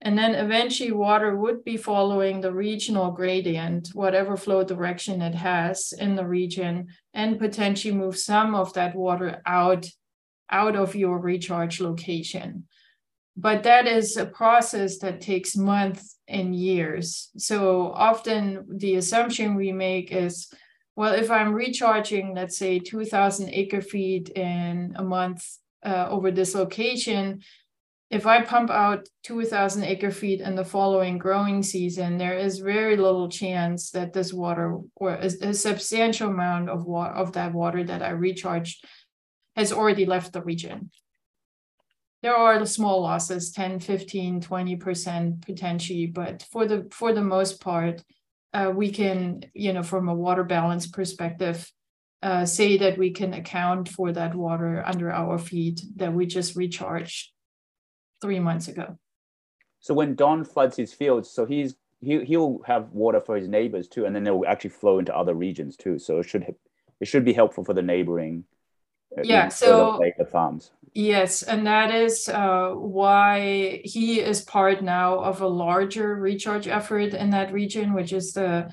[0.04, 5.94] And then eventually water would be following the regional gradient, whatever flow direction it has
[5.94, 9.86] in the region, and potentially move some of that water out,
[10.50, 12.66] out of your recharge location.
[13.38, 17.30] But that is a process that takes months and years.
[17.38, 20.52] So often the assumption we make is
[20.96, 25.48] well, if I'm recharging, let's say 2000 acre feet in a month
[25.86, 27.42] uh, over this location,
[28.10, 32.98] if I pump out 2000 acre feet in the following growing season, there is very
[32.98, 37.86] little chance that this water or a, a substantial amount of water of that water
[37.86, 38.84] that I recharged
[39.56, 40.92] has already left the region.
[42.22, 47.62] There are the small losses, 10, 15, 20% potentially, but for the for the most
[47.62, 48.04] part,
[48.54, 51.72] uh, we can, you know, from a water balance perspective,
[52.22, 56.56] uh, say that we can account for that water under our feet that we just
[56.56, 57.32] recharged
[58.22, 58.98] three months ago.
[59.80, 63.88] So when Don floods his fields, so he's he he'll have water for his neighbors
[63.88, 65.98] too, and then it will actually flow into other regions too.
[65.98, 66.56] So it should
[67.00, 68.44] it should be helpful for the neighboring.
[69.24, 69.50] Yeah.
[69.50, 70.72] So the farms.
[70.94, 77.14] Yes, and that is uh, why he is part now of a larger recharge effort
[77.14, 78.72] in that region, which is the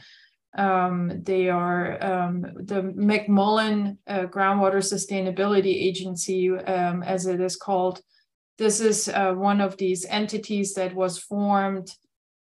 [0.56, 8.00] um, they are um, the McMullin uh, Groundwater Sustainability Agency, um, as it is called.
[8.56, 11.92] This is uh, one of these entities that was formed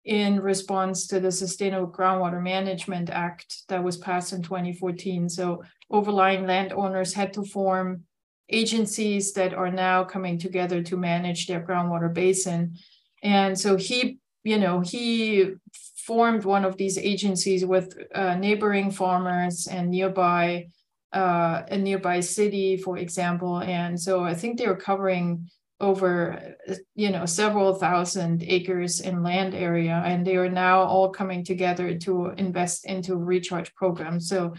[0.05, 5.29] in response to the Sustainable Groundwater Management Act that was passed in 2014.
[5.29, 8.03] So overlying landowners had to form
[8.49, 12.75] agencies that are now coming together to manage their groundwater basin.
[13.21, 15.53] And so he, you know, he
[15.95, 20.67] formed one of these agencies with uh, neighboring farmers and nearby
[21.11, 23.59] uh, a nearby city, for example.
[23.59, 25.49] And so I think they're covering
[25.79, 26.55] over,
[26.95, 31.97] you know, several thousand acres in land area, and they are now all coming together
[31.97, 34.27] to invest into recharge programs.
[34.27, 34.53] So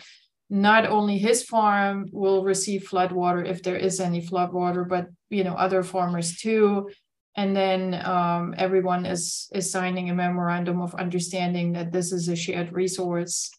[0.50, 5.06] not only his farm will receive flood water if there is any flood water, but
[5.30, 6.90] you know other farmers too.
[7.36, 12.34] And then um, everyone is is signing a memorandum of understanding that this is a
[12.34, 13.50] shared resource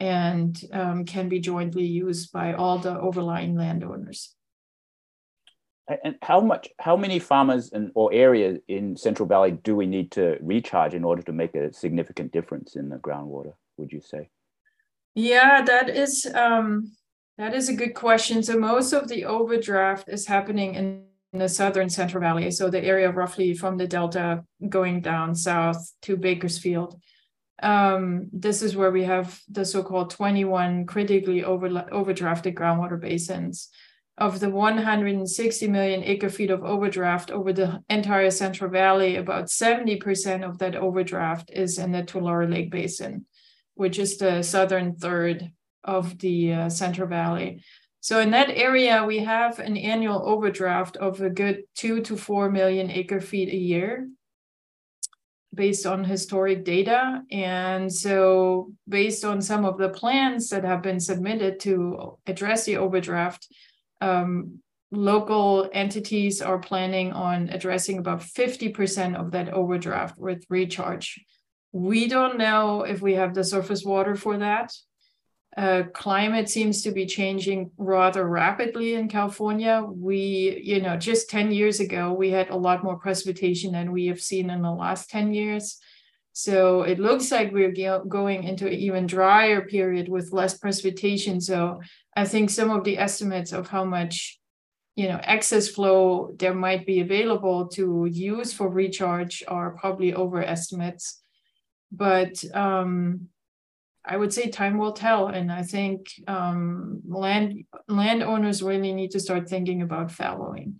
[0.00, 4.34] and um, can be jointly used by all the overlying landowners.
[6.04, 10.12] And how much, how many farmers and or areas in Central Valley do we need
[10.12, 13.52] to recharge in order to make a significant difference in the groundwater?
[13.76, 14.30] Would you say?
[15.14, 16.92] Yeah, that is um,
[17.38, 18.42] that is a good question.
[18.42, 23.08] So most of the overdraft is happening in, the southern Central Valley, so the area
[23.08, 27.00] roughly from the delta going down south to Bakersfield.
[27.62, 33.68] Um, this is where we have the so-called 21 critically over, overdrafted groundwater basins.
[34.18, 40.42] Of the 160 million acre feet of overdraft over the entire Central Valley, about 70%
[40.42, 43.24] of that overdraft is in the Tulare Lake Basin
[43.80, 45.50] which is the southern third
[45.84, 47.62] of the uh, Central Valley.
[48.00, 52.50] So in that area, we have an annual overdraft of a good two to four
[52.50, 54.06] million acre feet a year
[55.54, 57.22] based on historic data.
[57.30, 62.76] And so based on some of the plans that have been submitted to address the
[62.76, 63.48] overdraft,
[64.02, 71.18] um, local entities are planning on addressing about 50% of that overdraft with recharge
[71.72, 74.72] we don't know if we have the surface water for that.
[75.56, 79.84] Uh, climate seems to be changing rather rapidly in California.
[79.84, 84.06] We, you know, just 10 years ago, we had a lot more precipitation than we
[84.06, 85.78] have seen in the last 10 years.
[86.32, 91.40] So it looks like we're going into an even drier period with less precipitation.
[91.40, 91.80] So
[92.16, 94.38] I think some of the estimates of how much,
[94.94, 101.20] you know, excess flow there might be available to use for recharge are probably overestimates
[101.92, 103.28] but um,
[104.04, 109.20] I would say time will tell, and I think um, land landowners really need to
[109.20, 110.76] start thinking about fallowing.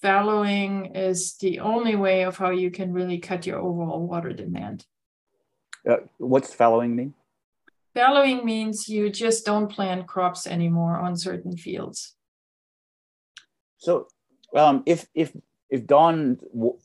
[0.00, 4.86] Fallowing is the only way of how you can really cut your overall water demand.
[5.88, 7.14] Uh, what's fallowing mean?
[7.94, 12.14] Fallowing means you just don't plant crops anymore on certain fields.
[13.78, 14.06] So,
[14.54, 15.32] um, if if
[15.68, 16.38] if Don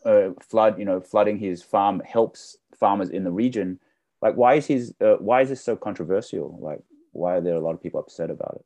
[0.05, 3.79] uh, flood, you know, flooding his farm helps farmers in the region.
[4.21, 6.57] Like, why is his uh, why is this so controversial?
[6.61, 6.79] Like,
[7.11, 8.65] why are there a lot of people upset about it?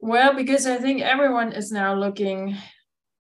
[0.00, 2.56] Well, because I think everyone is now looking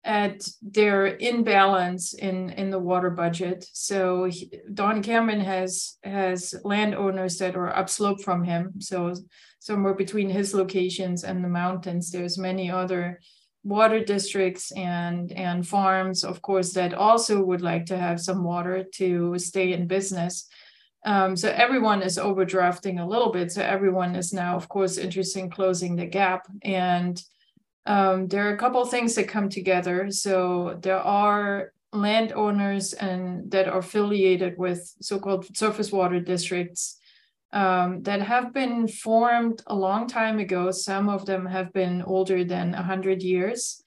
[0.05, 3.65] at their imbalance in in the water budget.
[3.73, 8.73] So he, Don Cameron has has landowners that are upslope from him.
[8.79, 9.13] So
[9.59, 13.19] somewhere between his locations and the mountains, there's many other
[13.65, 18.85] water districts and and farms, of course, that also would like to have some water
[18.93, 20.47] to stay in business.
[21.03, 23.51] Um, so everyone is overdrafting a little bit.
[23.51, 27.21] So everyone is now, of course, interested in closing the gap and
[27.85, 30.09] um, there are a couple of things that come together.
[30.09, 36.97] So there are landowners and that are affiliated with so-called surface water districts
[37.55, 40.69] um, that have been formed a long time ago.
[40.69, 43.81] Some of them have been older than 100 years.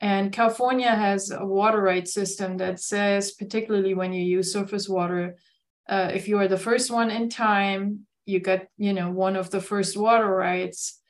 [0.00, 5.36] And California has a water rights system that says, particularly when you use surface water,
[5.88, 9.50] uh, if you are the first one in time, you get, you know, one of
[9.50, 11.00] the first water rights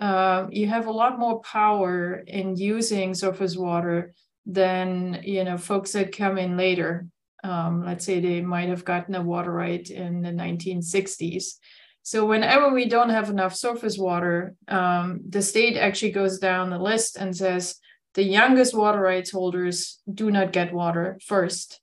[0.00, 4.14] uh, you have a lot more power in using surface water
[4.46, 7.06] than you know folks that come in later.
[7.42, 11.54] Um, let's say they might have gotten a water right in the 1960s.
[12.02, 16.78] So whenever we don't have enough surface water, um, the state actually goes down the
[16.78, 17.76] list and says
[18.14, 21.80] the youngest water rights holders do not get water first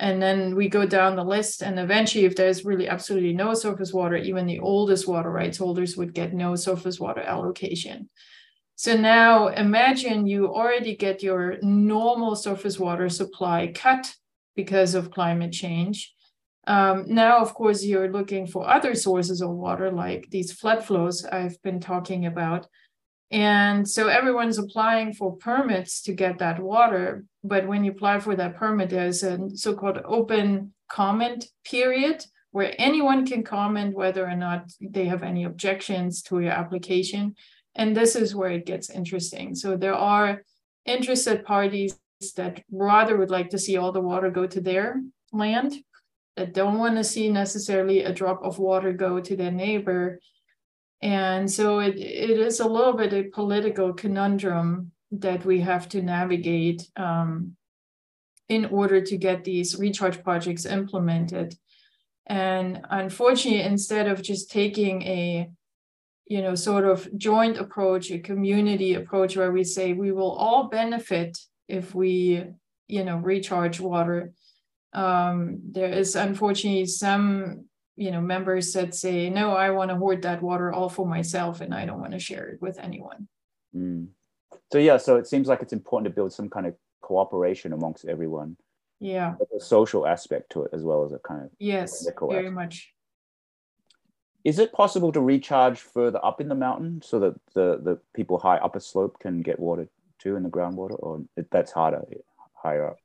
[0.00, 3.92] and then we go down the list and eventually if there's really absolutely no surface
[3.92, 8.08] water even the oldest water rights holders would get no surface water allocation
[8.76, 14.14] so now imagine you already get your normal surface water supply cut
[14.60, 15.98] because of climate change
[16.74, 21.16] um, now of course you're looking for other sources of water like these flood flows
[21.36, 22.62] i've been talking about
[23.30, 27.24] and so everyone's applying for permits to get that water.
[27.44, 32.74] But when you apply for that permit, there's a so called open comment period where
[32.78, 37.34] anyone can comment whether or not they have any objections to your application.
[37.74, 39.54] And this is where it gets interesting.
[39.54, 40.42] So there are
[40.86, 41.98] interested parties
[42.36, 45.02] that rather would like to see all the water go to their
[45.32, 45.74] land,
[46.36, 50.20] that don't want to see necessarily a drop of water go to their neighbor
[51.00, 56.02] and so it, it is a little bit a political conundrum that we have to
[56.02, 57.56] navigate um,
[58.48, 61.54] in order to get these recharge projects implemented.
[62.26, 65.50] And unfortunately, instead of just taking a
[66.26, 70.68] you know sort of joint approach a community approach where we say we will all
[70.68, 71.38] benefit
[71.68, 72.44] if we
[72.86, 74.32] you know recharge water.
[74.94, 77.66] Um, there is unfortunately some
[77.96, 81.60] you know members that say no i want to hoard that water all for myself
[81.60, 83.28] and i don't want to share it with anyone.
[83.76, 84.06] Mm.
[84.72, 86.74] so yeah so it seems like it's important to build some kind of
[87.08, 88.56] cooperation amongst everyone.
[89.00, 89.34] Yeah.
[89.56, 92.54] A social aspect to it as well as a kind of yes very aspect.
[92.54, 92.92] much.
[94.44, 98.38] Is it possible to recharge further up in the mountain so that the the people
[98.38, 99.88] high upper slope can get water
[100.36, 102.02] in the groundwater or that's harder
[102.54, 102.96] higher up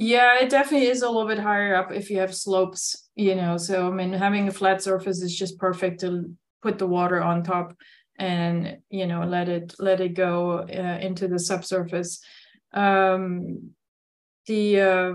[0.00, 3.56] yeah, it definitely is a little bit higher up if you have slopes, you know.
[3.56, 7.42] So I mean, having a flat surface is just perfect to put the water on
[7.42, 7.76] top
[8.16, 12.20] and you know let it let it go uh, into the subsurface.
[12.72, 13.70] Um,
[14.46, 15.12] the uh,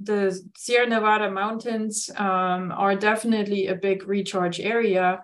[0.00, 5.20] the Sierra Nevada mountains um, are definitely a big recharge area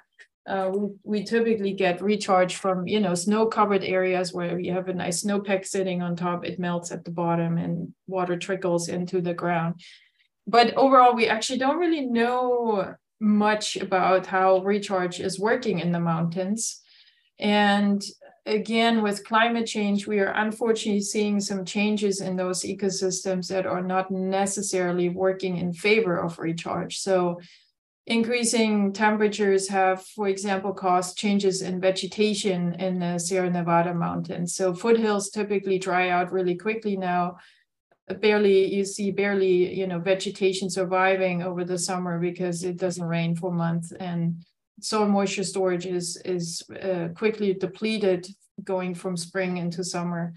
[0.47, 4.89] uh, we, we typically get recharge from you know snow covered areas where you have
[4.89, 6.45] a nice snowpack sitting on top.
[6.45, 9.81] It melts at the bottom and water trickles into the ground.
[10.47, 16.01] But overall we actually don't really know much about how recharge is working in the
[16.01, 16.81] mountains.
[17.39, 18.03] And
[18.47, 23.83] again with climate change we are unfortunately seeing some changes in those ecosystems that are
[23.83, 26.99] not necessarily working in favor of recharge.
[26.99, 27.41] So
[28.11, 34.55] increasing temperatures have, for example, caused changes in vegetation in the Sierra Nevada mountains.
[34.57, 37.37] So foothills typically dry out really quickly now.
[38.21, 43.37] Barely, you see barely, you know, vegetation surviving over the summer because it doesn't rain
[43.37, 44.45] for months and
[44.81, 48.27] soil moisture storage is is uh, quickly depleted
[48.65, 50.33] going from spring into summer.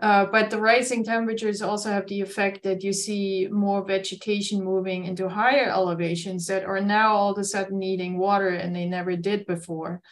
[0.00, 5.04] Uh, but the rising temperatures also have the effect that you see more vegetation moving
[5.04, 9.16] into higher elevations that are now all of a sudden needing water and they never
[9.16, 10.02] did before.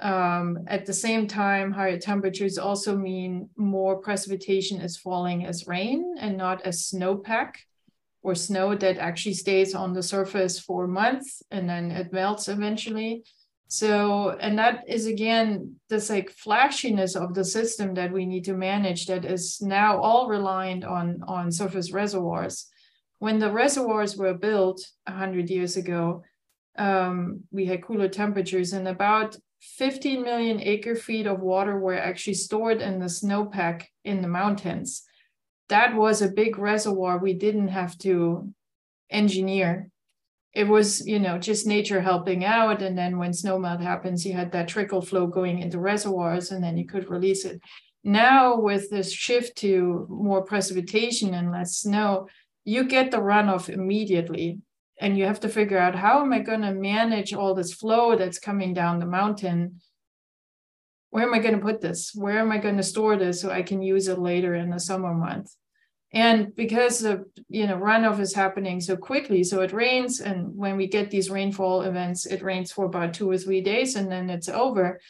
[0.00, 6.14] Um, at the same time, higher temperatures also mean more precipitation is falling as rain
[6.18, 7.54] and not as snowpack
[8.22, 13.24] or snow that actually stays on the surface for months and then it melts eventually.
[13.70, 18.54] So, and that is again this like flashiness of the system that we need to
[18.54, 22.66] manage that is now all reliant on on surface reservoirs.
[23.18, 26.22] When the reservoirs were built 100 years ago,
[26.78, 32.34] um, we had cooler temperatures and about 15 million acre feet of water were actually
[32.34, 35.02] stored in the snowpack in the mountains.
[35.68, 38.52] that was a big reservoir we didn't have to
[39.10, 39.90] engineer
[40.54, 42.82] it was you know just nature helping out.
[42.82, 46.76] And then when snowmelt happens you had that trickle flow going into reservoirs and then
[46.76, 47.60] you could release it.
[48.04, 52.28] Now with this shift to more precipitation and less snow
[52.64, 54.60] you get the runoff immediately.
[55.00, 58.16] And you have to figure out how am i going to manage all this flow
[58.16, 59.80] that's coming down the mountain?
[61.10, 62.12] Where am i going to put this?
[62.14, 64.80] Where am i going to store this so i can use it later in the
[64.80, 65.54] summer month
[66.12, 70.76] and because the you know runoff is happening so quickly so it rains and when
[70.76, 74.30] we get these rainfall events it rains for about two or three days and then
[74.30, 75.00] it's over.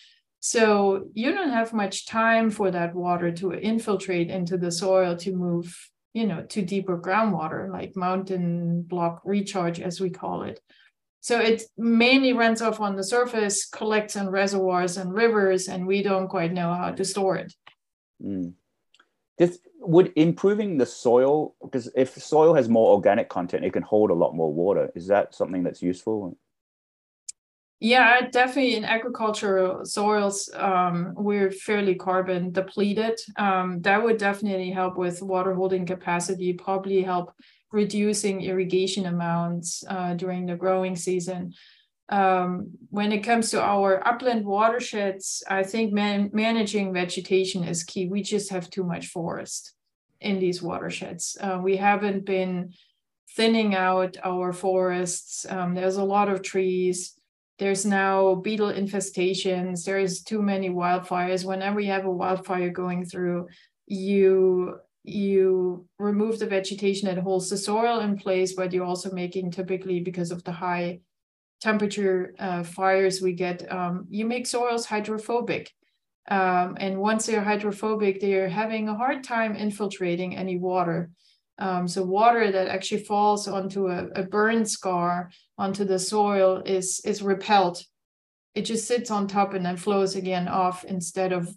[0.41, 5.35] So you don't have much time for that water to infiltrate into the soil to
[5.35, 5.77] move
[6.15, 10.61] you know to deeper groundwater like mountain block recharge as we call it.
[11.21, 16.03] So it mainly runs off on the surface collects in reservoirs and rivers and we
[16.03, 17.53] don't quite know how to store it.
[18.25, 18.55] Mm.
[19.39, 24.11] This would improving the soil because if soil has more organic content it can hold
[24.11, 24.91] a lot more water.
[24.95, 26.37] Is that something that's useful?
[27.81, 33.19] Yeah definitely in agricultural soils um, we're fairly carbon depleted.
[33.37, 37.33] Um, that would definitely help with water holding capacity probably help
[37.71, 41.53] reducing irrigation amounts uh, during the growing season
[42.09, 48.09] um, when it comes to our upland watersheds, I think man- managing vegetation is key.
[48.09, 49.75] We just have too much forest
[50.21, 51.37] in these watersheds.
[51.41, 52.73] Uh, we haven't been
[53.37, 55.45] thinning out our forests.
[55.49, 57.15] Um, there's a lot of trees.
[57.59, 59.85] There's now beetle infestations.
[59.85, 61.45] There's too many wildfires.
[61.45, 63.49] Whenever you have a wildfire going through,
[63.87, 69.51] you you remove the vegetation that holds the soil in place, but you're also making
[69.51, 71.01] typically because of the high
[71.61, 75.73] temperature uh, fires we get, um, you make soils hydrophobic.
[76.31, 81.11] Um, and once they're hydrophobic, they're having a hard time infiltrating any water.
[81.59, 87.01] Um, so water that actually falls onto a, a burn scar onto the soil is
[87.05, 87.83] is repelled.
[88.55, 91.53] It just sits on top and then flows again off instead of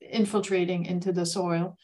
[0.00, 1.76] infiltrating into the soil.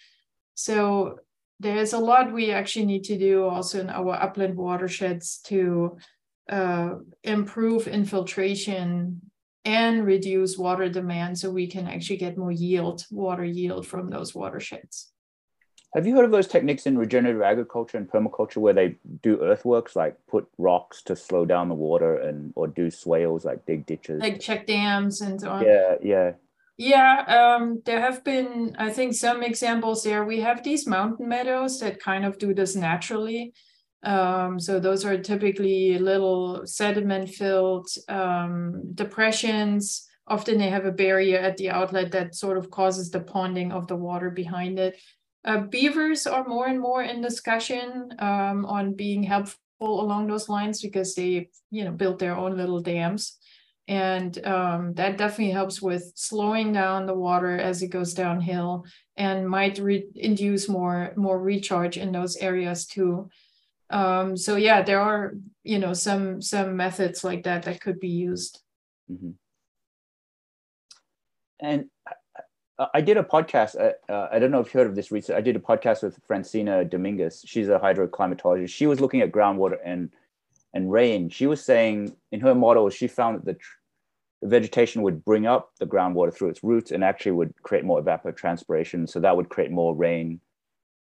[0.55, 1.19] So
[1.61, 5.99] there's a lot we actually need to do also in our upland watersheds to
[6.51, 9.21] uh, improve infiltration
[9.65, 14.35] and reduce water demand so we can actually get more yield, water yield from those
[14.35, 15.13] watersheds.
[15.95, 19.95] Have you heard of those techniques in regenerative agriculture and permaculture where they do earthworks,
[19.95, 24.21] like put rocks to slow down the water and or do swales, like dig ditches?
[24.21, 25.65] Like check dams and so on.
[25.65, 26.33] Yeah, yeah.
[26.79, 30.25] Yeah, um, there have been, I think, some examples there.
[30.25, 33.53] We have these mountain meadows that kind of do this naturally.
[34.03, 40.09] Um, so those are typically little sediment filled um, depressions.
[40.27, 43.87] Often they have a barrier at the outlet that sort of causes the ponding of
[43.87, 45.01] the water behind it.
[45.45, 50.81] Uh, beavers are more and more in discussion um, on being helpful along those lines
[50.81, 53.39] because they, you know, built their own little dams.
[53.89, 58.85] And um, that definitely helps with slowing down the water as it goes downhill
[59.17, 63.29] and might induce more, more recharge in those areas too.
[63.93, 65.35] Um, so yeah, there are
[65.65, 68.61] you know some some methods like that that could be used.
[69.11, 69.31] Mm-hmm.
[71.61, 71.87] And
[72.93, 73.77] I did a podcast.
[73.79, 75.37] Uh, uh, I don't know if you heard of this research.
[75.37, 77.45] I did a podcast with Francina Dominguez.
[77.47, 78.71] She's a hydroclimatologist.
[78.71, 80.11] She was looking at groundwater and
[80.75, 81.29] and rain.
[81.29, 83.77] She was saying in her model, she found that the, tr-
[84.41, 88.03] the vegetation would bring up the groundwater through its roots and actually would create more
[88.03, 89.09] evapotranspiration.
[89.09, 90.41] So that would create more rain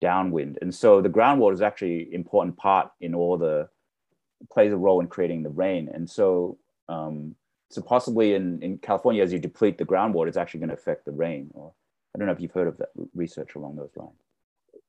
[0.01, 0.59] downwind.
[0.63, 3.69] And so the groundwater is actually important part in all the
[4.53, 5.89] plays a role in creating the rain.
[5.93, 7.35] And so um,
[7.71, 11.05] so possibly in, in California, as you deplete the groundwater, it's actually going to affect
[11.05, 11.51] the rain.
[11.55, 11.73] Or
[12.15, 14.13] I don't know if you've heard of that research along those lines.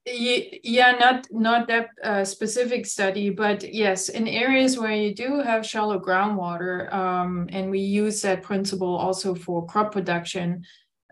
[0.09, 5.65] Yeah, not not that uh, specific study, but yes, in areas where you do have
[5.65, 10.63] shallow groundwater, um, and we use that principle also for crop production.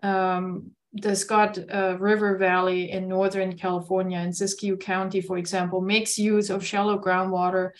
[0.02, 0.70] Um,
[1.02, 6.50] the Scott uh, River Valley in Northern California in Siskiyou County, for example, makes use
[6.50, 7.70] of shallow groundwater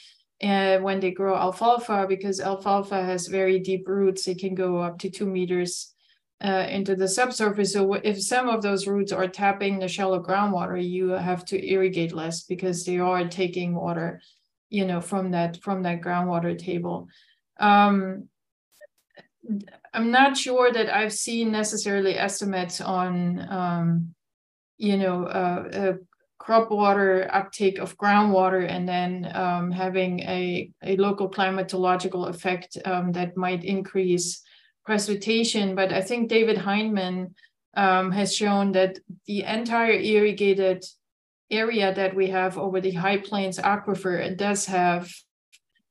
[0.43, 4.29] uh, when they grow alfalfa because alfalfa has very deep roots.
[4.29, 5.95] It can go up to two meters
[6.45, 7.73] uh, into the subsurface.
[7.73, 12.13] So if some of those roots are tapping the shallow groundwater, you have to irrigate
[12.13, 14.21] less because they are taking water,
[14.69, 17.09] you know, from that from that groundwater table.
[17.59, 18.29] Um,
[19.97, 24.15] I'm not sure that I've seen necessarily estimates on, um,
[24.77, 25.93] you know, uh, uh,
[26.39, 33.11] crop water uptake of groundwater and then um, having a, a local climatological effect um,
[33.13, 34.43] that might increase
[34.85, 35.75] precipitation.
[35.75, 37.35] But I think David Heineman
[37.75, 40.85] um, has shown that the entire irrigated
[41.51, 45.11] area that we have over the high plains aquifer, does have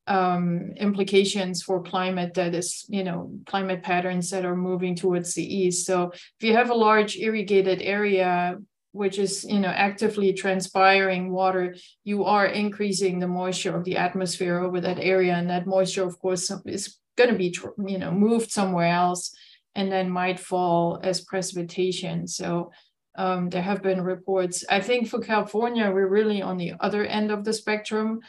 [0.08, 5.44] um, implications for climate that is, you know, climate patterns that are moving towards the
[5.44, 5.86] east.
[5.86, 8.58] So if you have a large irrigated area,
[8.92, 14.60] which is, you know, actively transpiring water, you are increasing the moisture of the atmosphere
[14.60, 15.34] over that area.
[15.34, 17.54] And that moisture, of course, is going to be,
[17.86, 19.36] you know, moved somewhere else
[19.74, 22.28] and then might fall as precipitation.
[22.28, 22.72] So
[23.18, 24.64] um, there have been reports.
[24.70, 28.22] I think for California, we're really on the other end of the spectrum.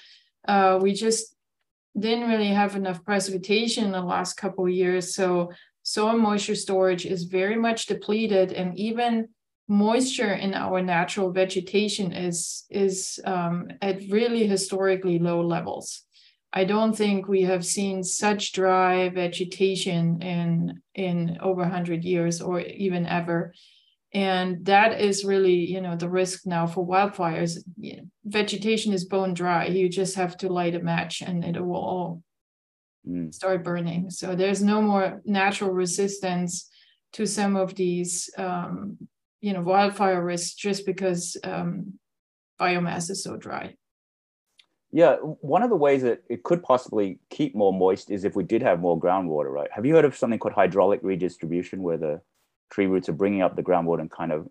[0.48, 1.35] Uh, we just
[1.98, 5.14] didn't really have enough precipitation in the last couple years.
[5.14, 9.28] So soil moisture storage is very much depleted and even
[9.68, 16.02] moisture in our natural vegetation is, is um, at really historically low levels.
[16.52, 22.60] I don't think we have seen such dry vegetation in, in over 100 years or
[22.60, 23.52] even ever
[24.16, 27.58] and that is really you know the risk now for wildfires.
[27.78, 29.66] You know, vegetation is bone dry.
[29.66, 32.22] You just have to light a match and it will all
[33.06, 33.32] mm.
[33.32, 34.08] start burning.
[34.08, 36.70] So there's no more natural resistance
[37.12, 38.96] to some of these um,
[39.42, 41.98] you know wildfire risks just because um,
[42.58, 43.74] biomass is so dry.
[44.92, 45.16] Yeah
[45.56, 48.62] one of the ways that it could possibly keep more moist is if we did
[48.62, 49.70] have more groundwater right?
[49.72, 52.22] Have you heard of something called hydraulic redistribution where the
[52.70, 54.48] tree roots are bringing up the groundwater and kind of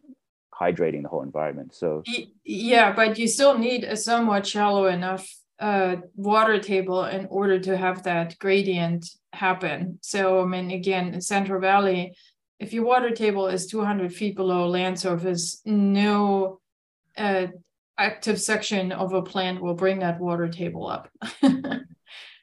[0.60, 1.74] hydrating the whole environment.
[1.76, 2.04] So
[2.44, 5.28] yeah, but you still need a somewhat shallow enough
[5.60, 10.00] uh, water table in order to have that gradient happen.
[10.02, 12.16] So I mean, again, in Central Valley,
[12.60, 16.60] if your water table is 200 feet below land surface, no
[17.18, 17.48] uh,
[17.98, 21.10] active section of a plant will bring that water table up.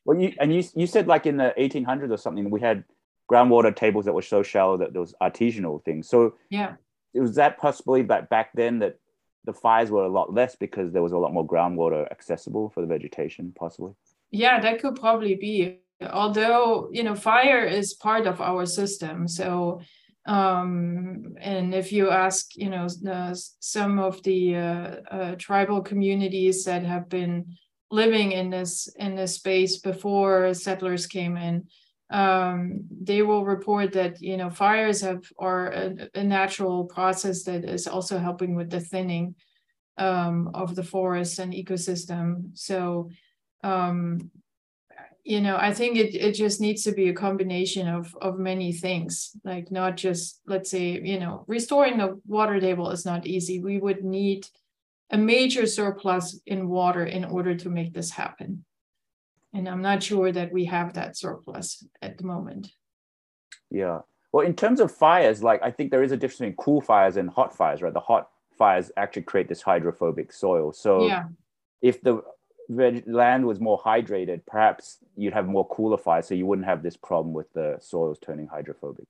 [0.04, 2.84] well, you and you you said like in the 1800s or something, we had
[3.32, 6.08] groundwater tables that were so shallow that there was artisanal things.
[6.08, 6.74] So yeah,
[7.14, 8.98] it was that possibly back back then that
[9.44, 12.80] the fires were a lot less because there was a lot more groundwater accessible for
[12.80, 13.92] the vegetation, possibly.
[14.30, 15.78] Yeah, that could probably be.
[16.10, 19.80] Although you know, fire is part of our system, so
[20.26, 26.64] um, and if you ask, you know, uh, some of the uh, uh, tribal communities
[26.64, 27.56] that have been
[27.90, 31.66] living in this in this space before settlers came in,
[32.12, 37.64] um, they will report that you know fires have are a, a, natural process that
[37.64, 39.34] is also helping with the thinning
[39.96, 42.50] um, of the forest and ecosystem.
[42.52, 43.08] So
[43.64, 44.30] um,
[45.24, 48.72] you know I think it it just needs to be a combination of of many
[48.72, 53.58] things, like not just let's say you know restoring the water table is not easy.
[53.58, 54.46] We would need
[55.10, 58.66] a major surplus in water in order to make this happen.
[59.54, 62.72] And I'm not sure that we have that surplus at the moment.
[63.70, 64.00] Yeah.
[64.32, 67.16] Well, in terms of fires, like I think there is a difference between cool fires
[67.16, 67.92] and hot fires, right?
[67.92, 70.72] The hot fires actually create this hydrophobic soil.
[70.72, 71.24] So yeah.
[71.82, 72.22] if the
[72.68, 76.96] land was more hydrated, perhaps you'd have more cooler fires, so you wouldn't have this
[76.96, 79.06] problem with the soils turning hydrophobic.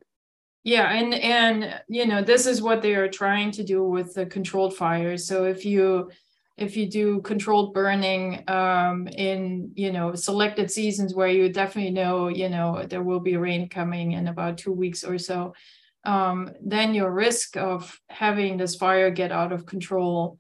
[0.65, 4.27] Yeah, and and you know this is what they are trying to do with the
[4.27, 5.27] controlled fires.
[5.27, 6.11] So if you
[6.57, 12.29] if you do controlled burning um, in you know selected seasons where you definitely know
[12.29, 15.53] you know there will be rain coming in about two weeks or so
[16.05, 20.37] um, then your risk of having this fire get out of control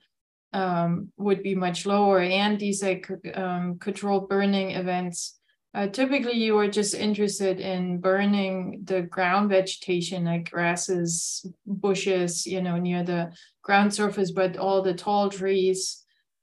[0.53, 2.19] um, would be much lower.
[2.19, 5.39] And these like um, controlled burning events
[5.75, 12.61] uh, typically you are just interested in burning the ground vegetation like grasses bushes you
[12.61, 13.33] know near the
[13.63, 16.02] ground surface but all the tall trees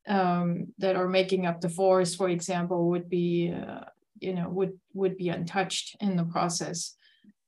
[0.09, 3.85] um, that are making up the forest, for example, would be, uh,
[4.19, 6.95] you know, would would be untouched in the process.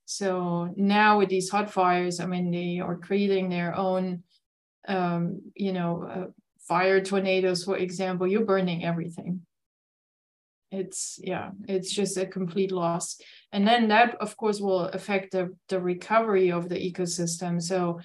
[0.05, 4.24] So now with these hot fires, I mean, they are creating their own,
[4.88, 6.28] um, you know, uh,
[6.59, 8.28] fire tornadoes, for example.
[8.28, 9.41] You're burning everything.
[10.72, 13.20] It's yeah, it's just a complete loss,
[13.51, 17.62] and then that, of course, will affect the the recovery of the ecosystem.
[17.62, 17.99] So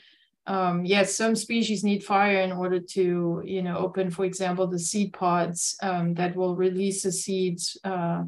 [0.47, 4.78] um, yes, some species need fire in order to, you know, open, for example, the
[4.78, 8.22] seed pods um, that will release the seeds uh,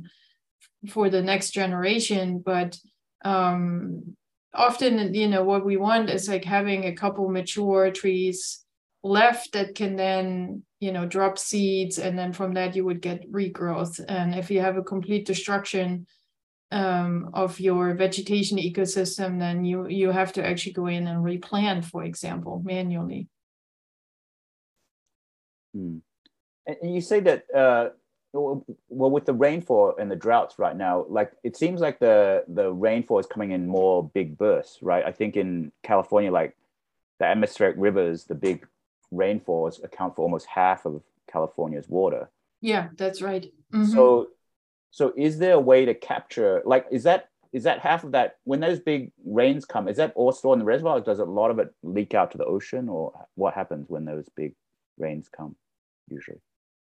[0.88, 2.42] for the next generation.
[2.44, 2.76] But
[3.24, 4.16] um,
[4.52, 8.64] often, you know, what we want is like having a couple mature trees
[9.04, 13.30] left that can then, you know, drop seeds, and then from that you would get
[13.30, 14.04] regrowth.
[14.08, 16.06] And if you have a complete destruction,
[16.70, 21.84] um, of your vegetation ecosystem, then you you have to actually go in and replant,
[21.84, 23.28] for example, manually.
[25.74, 25.98] Hmm.
[26.66, 27.88] And you say that uh,
[28.32, 32.70] well, with the rainfall and the droughts right now, like it seems like the the
[32.70, 35.04] rainfall is coming in more big bursts, right?
[35.04, 36.54] I think in California, like
[37.18, 38.66] the atmospheric rivers, the big
[39.10, 42.30] rainfalls account for almost half of California's water.
[42.60, 43.50] Yeah, that's right.
[43.72, 43.92] Mm-hmm.
[43.92, 44.28] So,
[44.90, 46.62] so is there a way to capture?
[46.64, 49.88] Like, is that is that half of that when those big rains come?
[49.88, 51.00] Is that all stored in the reservoir?
[51.00, 54.28] does a lot of it leak out to the ocean, or what happens when those
[54.36, 54.54] big
[54.98, 55.56] rains come?
[56.08, 56.38] Usually.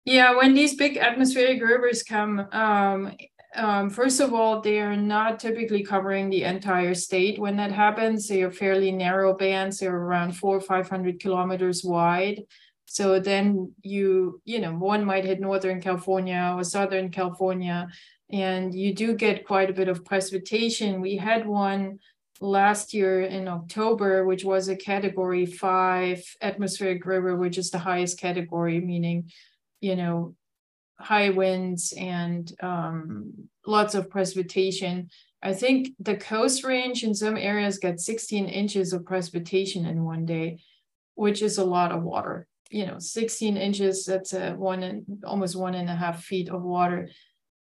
[0.04, 3.12] Yeah, when these big atmospheric rivers come, um,
[3.54, 7.38] um, first of all, they are not typically covering the entire state.
[7.38, 9.78] When that happens, they are fairly narrow bands.
[9.78, 12.42] They're around four or 500 kilometers wide.
[12.92, 17.88] So then you, you know, one might hit Northern California or Southern California,
[18.30, 21.00] and you do get quite a bit of precipitation.
[21.00, 22.00] We had one
[22.42, 28.20] last year in October, which was a category five atmospheric river, which is the highest
[28.20, 29.30] category, meaning,
[29.80, 30.34] you know,
[31.00, 33.32] high winds and um,
[33.66, 35.08] lots of precipitation.
[35.42, 40.26] I think the coast range in some areas got 16 inches of precipitation in one
[40.26, 40.60] day,
[41.14, 42.46] which is a lot of water.
[42.72, 46.62] You know, 16 inches, that's a one and almost one and a half feet of
[46.62, 47.08] water.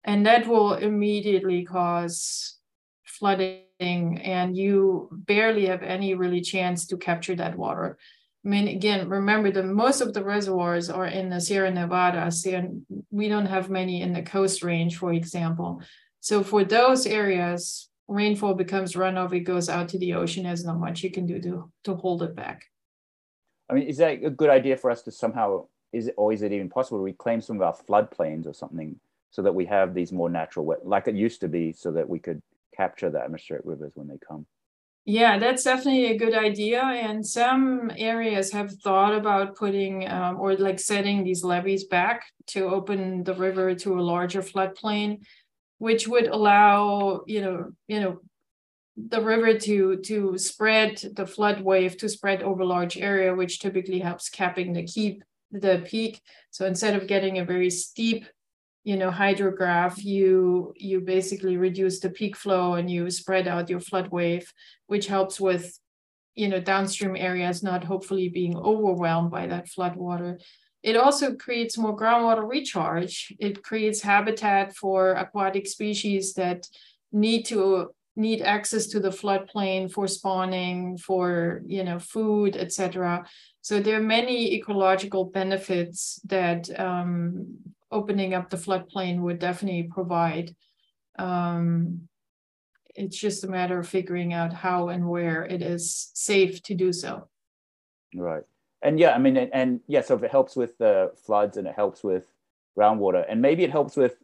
[0.04, 2.56] And that will immediately cause
[3.04, 7.98] flooding, and you barely have any really chance to capture that water.
[8.44, 12.30] I mean, again, remember that most of the reservoirs are in the Sierra Nevada.
[12.30, 15.82] So we don't have many in the coast range, for example.
[16.20, 20.44] So for those areas, rainfall becomes runoff, it goes out to the ocean.
[20.44, 22.64] There's not much you can do to, to hold it back.
[23.70, 26.42] I mean, is that a good idea for us to somehow, is it, or is
[26.42, 28.98] it even possible to reclaim some of our floodplains or something
[29.30, 32.08] so that we have these more natural, wet like it used to be, so that
[32.08, 32.42] we could
[32.76, 34.46] capture the atmospheric rivers when they come?
[35.04, 36.82] Yeah, that's definitely a good idea.
[36.82, 42.68] And some areas have thought about putting um, or like setting these levees back to
[42.68, 45.20] open the river to a larger floodplain,
[45.78, 48.20] which would allow, you know, you know,
[49.08, 54.00] the river to to spread the flood wave to spread over large area, which typically
[54.00, 56.20] helps capping the keep the peak.
[56.50, 58.26] So instead of getting a very steep
[58.84, 63.80] you know hydrograph you you basically reduce the peak flow and you spread out your
[63.80, 64.52] flood wave
[64.86, 65.78] which helps with
[66.34, 70.38] you know downstream areas not hopefully being overwhelmed by that flood water
[70.82, 76.66] it also creates more groundwater recharge it creates habitat for aquatic species that
[77.12, 77.90] need to
[78.20, 83.24] need access to the floodplain for spawning for you know food etc
[83.62, 87.58] so there are many ecological benefits that um,
[87.90, 90.54] opening up the floodplain would definitely provide.
[91.18, 92.08] Um,
[92.94, 96.92] it's just a matter of figuring out how and where it is safe to do
[96.92, 97.28] so.
[98.14, 98.42] Right.
[98.82, 101.66] And yeah, I mean, and, and yeah, so if it helps with the floods and
[101.66, 102.24] it helps with
[102.78, 104.16] groundwater, and maybe it helps with,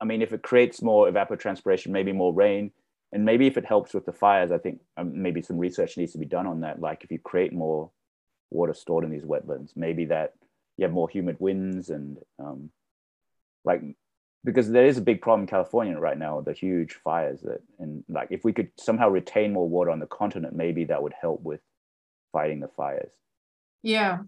[0.00, 2.70] I mean, if it creates more evapotranspiration, maybe more rain,
[3.16, 6.12] and maybe if it helps with the fires, I think um, maybe some research needs
[6.12, 6.80] to be done on that.
[6.80, 7.90] Like if you create more
[8.50, 10.34] water stored in these wetlands, maybe that
[10.76, 12.68] you have more humid winds and um,
[13.64, 13.80] like
[14.44, 18.04] because there is a big problem in California right now, the huge fires that, and
[18.10, 21.40] like if we could somehow retain more water on the continent, maybe that would help
[21.40, 21.60] with
[22.32, 23.12] fighting the fires.
[23.82, 24.18] Yeah.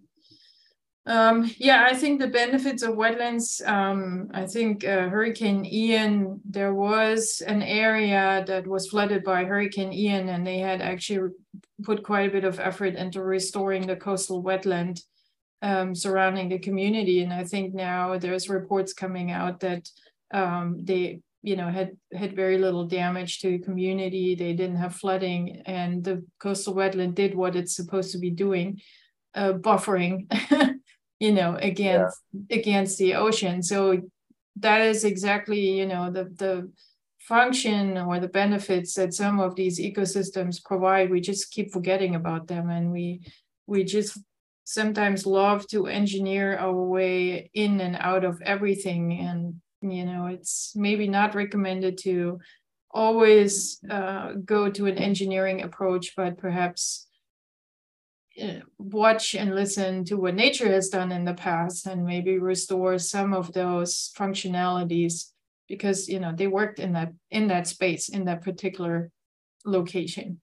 [1.09, 6.75] Um, yeah, I think the benefits of wetlands, um, I think uh, Hurricane Ian, there
[6.75, 11.31] was an area that was flooded by Hurricane Ian, and they had actually
[11.83, 15.01] put quite a bit of effort into restoring the coastal wetland
[15.63, 17.23] um, surrounding the community.
[17.23, 19.89] And I think now there's reports coming out that
[20.31, 24.35] um, they, you know, had had very little damage to the community.
[24.35, 28.83] They didn't have flooding, and the coastal wetland did what it's supposed to be doing,
[29.35, 30.27] uh, buffering,
[31.21, 32.57] you know, against yeah.
[32.57, 33.62] against the ocean.
[33.62, 34.03] So
[34.57, 36.71] that is exactly, you know, the the
[37.21, 41.11] function or the benefits that some of these ecosystems provide.
[41.11, 43.23] We just keep forgetting about them, and we
[43.66, 44.19] we just
[44.69, 50.75] sometimes love to engineer our way in and out of everything and you know it's
[50.77, 52.39] maybe not recommended to
[52.91, 57.08] always uh, go to an engineering approach but perhaps
[58.78, 63.34] watch and listen to what nature has done in the past and maybe restore some
[63.34, 65.32] of those functionalities
[65.68, 69.11] because you know they worked in that in that space in that particular
[69.64, 70.41] location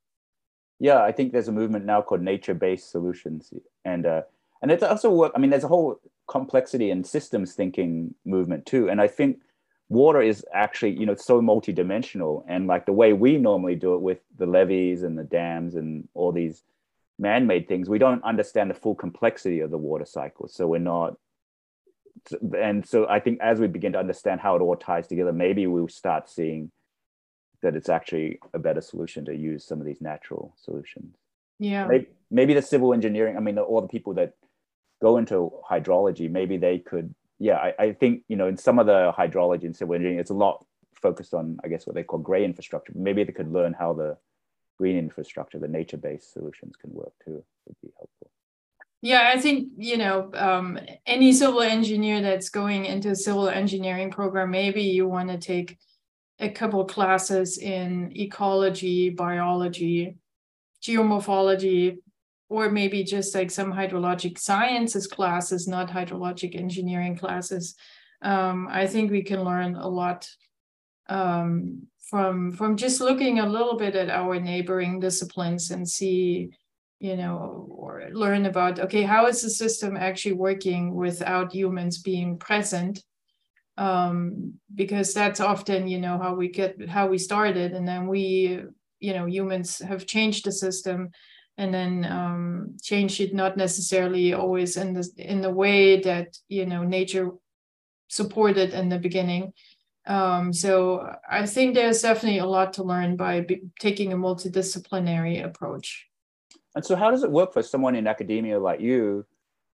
[0.79, 3.53] yeah, I think there's a movement now called nature-based solutions,
[3.85, 4.23] and uh,
[4.61, 5.31] and it's also work.
[5.35, 9.39] I mean, there's a whole complexity and systems thinking movement too, and I think
[9.87, 14.01] water is actually you know so multidimensional, and like the way we normally do it
[14.01, 16.63] with the levees and the dams and all these
[17.17, 21.15] man-made things, we don't understand the full complexity of the water cycle, so we're not.
[22.57, 25.67] And so I think as we begin to understand how it all ties together, maybe
[25.67, 26.71] we'll start seeing
[27.61, 31.15] that it's actually a better solution to use some of these natural solutions.
[31.59, 31.87] Yeah.
[31.87, 34.33] Maybe, maybe the civil engineering, I mean, all the people that
[35.01, 37.13] go into hydrology, maybe they could.
[37.37, 40.29] Yeah, I, I think you know in some of the hydrology and civil engineering, it's
[40.29, 40.65] a lot
[41.01, 42.93] focused on I guess what they call gray infrastructure.
[42.95, 44.17] Maybe they could learn how the
[44.77, 47.43] green infrastructure, the nature-based solutions can work too.
[47.65, 48.31] Would be helpful.
[49.01, 54.11] Yeah, I think you know um, any civil engineer that's going into a civil engineering
[54.11, 55.77] program, maybe you want to take
[56.39, 60.17] a couple classes in ecology, biology,
[60.81, 61.97] geomorphology,
[62.49, 67.75] or maybe just like some hydrologic sciences classes, not hydrologic engineering classes.
[68.21, 70.29] Um, I think we can learn a lot
[71.07, 76.49] um, from from just looking a little bit at our neighboring disciplines and see,
[76.99, 82.37] you know, or learn about okay, how is the system actually working without humans being
[82.37, 83.03] present?
[83.77, 88.63] Um, because that's often, you know, how we get how we started, and then we,
[88.99, 91.11] you know, humans have changed the system
[91.57, 96.65] and then um, change it not necessarily always in the in the way that you
[96.65, 97.31] know nature
[98.07, 99.53] supported in the beginning.
[100.07, 105.43] Um, so I think there's definitely a lot to learn by b- taking a multidisciplinary
[105.43, 106.07] approach.
[106.75, 109.25] And so, how does it work for someone in academia like you?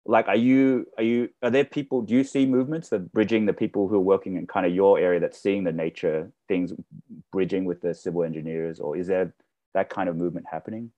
[0.05, 2.01] Like, are you are you are there people?
[2.01, 4.99] Do you see movements that bridging the people who are working in kind of your
[4.99, 6.73] area that's seeing the nature things
[7.31, 9.33] bridging with the civil engineers, or is there
[9.73, 10.91] that kind of movement happening?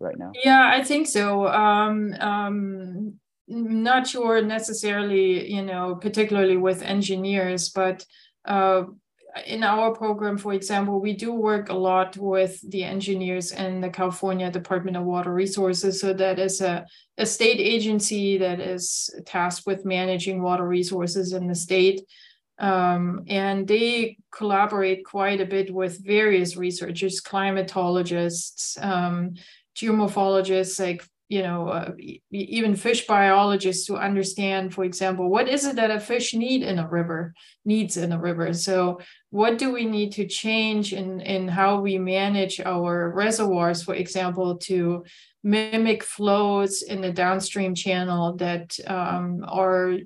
[0.00, 0.32] right now?
[0.44, 1.46] Yeah, I think so.
[1.46, 3.14] Um, um,
[3.46, 8.04] not sure necessarily, you know, particularly with engineers, but
[8.44, 8.84] uh,
[9.46, 13.88] in our program, for example, we do work a lot with the engineers in the
[13.88, 16.00] California Department of Water Resources.
[16.00, 16.86] So that is a,
[17.18, 22.02] a state agency that is tasked with managing water resources in the state.
[22.58, 29.34] Um, and they collaborate quite a bit with various researchers, climatologists, um,
[29.74, 31.92] geomorphologists, like you know, uh,
[32.32, 36.80] even fish biologists to understand, for example, what is it that a fish need in
[36.80, 37.32] a river
[37.64, 38.52] needs in a river.
[38.52, 39.00] So,
[39.30, 44.56] what do we need to change in in how we manage our reservoirs, for example,
[44.68, 45.04] to
[45.44, 49.98] mimic flows in the downstream channel that um, are,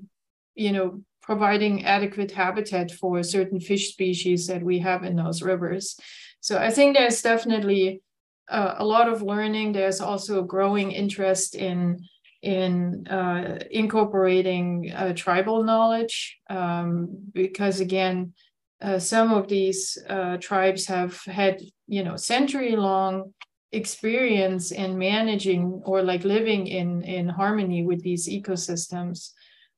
[0.54, 5.96] you know, providing adequate habitat for certain fish species that we have in those rivers.
[6.40, 8.02] So I think there's definitely
[8.48, 9.72] uh, a lot of learning.
[9.72, 12.00] There's also a growing interest in
[12.42, 18.34] in uh, incorporating uh, tribal knowledge um, because again,
[18.82, 23.32] uh, some of these uh, tribes have had you know century long
[23.72, 29.30] experience in managing or like living in in harmony with these ecosystems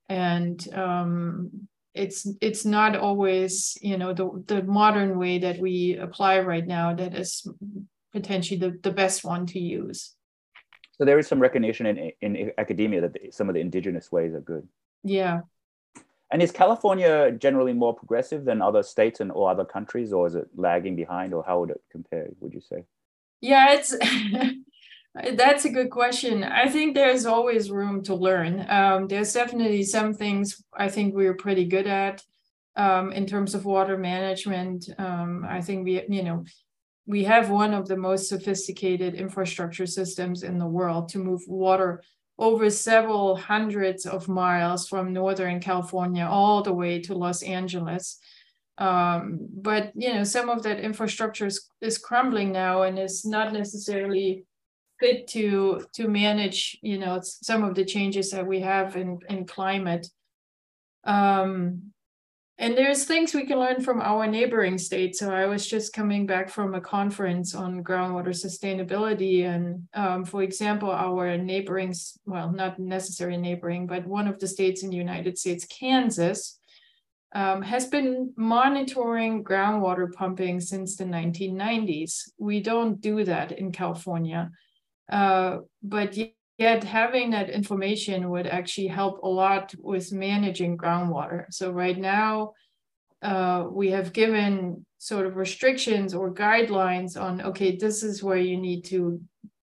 [0.09, 1.49] and um,
[1.93, 6.93] it's it's not always you know the the modern way that we apply right now
[6.93, 7.47] that is
[8.13, 10.13] potentially the, the best one to use.
[10.93, 14.41] So there is some recognition in, in academia that some of the indigenous ways are
[14.41, 14.67] good.
[15.03, 15.41] Yeah.
[16.31, 20.35] And is California generally more progressive than other states and or other countries, or is
[20.35, 22.27] it lagging behind, or how would it compare?
[22.41, 22.83] Would you say?
[23.39, 23.95] Yeah, it's
[25.35, 26.43] that's a good question.
[26.43, 28.65] I think there's always room to learn.
[28.69, 32.21] Um, there's definitely some things I think we're pretty good at
[32.75, 34.89] um, in terms of water management.
[34.97, 36.43] Um, I think we, you know,
[37.07, 42.03] we have one of the most sophisticated infrastructure systems in the world to move water
[42.37, 48.19] over several hundreds of miles from Northern California all the way to Los Angeles.
[48.77, 53.53] Um, but you know, some of that infrastructure is, is crumbling now and is not
[53.53, 54.45] necessarily
[54.99, 59.45] fit to to manage, you know, some of the changes that we have in, in
[59.45, 60.07] climate.
[61.05, 61.93] Um,
[62.59, 65.19] and there's things we can learn from our neighboring states.
[65.19, 69.45] So I was just coming back from a conference on groundwater sustainability.
[69.45, 71.93] And um, for example, our neighboring,
[72.25, 76.59] well, not necessarily neighboring, but one of the states in the United States, Kansas,
[77.35, 82.31] um, has been monitoring groundwater pumping since the 1990s.
[82.39, 84.49] We don't do that in California.
[85.11, 86.17] Uh, but
[86.57, 91.45] yet having that information would actually help a lot with managing groundwater.
[91.51, 92.53] So right now,
[93.21, 98.57] uh, we have given sort of restrictions or guidelines on, okay, this is where you
[98.57, 99.21] need to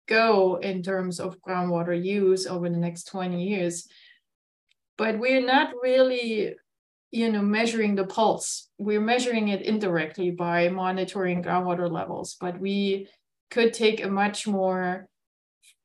[0.07, 3.87] go in terms of groundwater use over the next 20 years.
[4.97, 6.55] But we're not really,
[7.11, 8.69] you know, measuring the pulse.
[8.77, 13.07] We're measuring it indirectly by monitoring groundwater levels, but we
[13.51, 15.07] could take a much more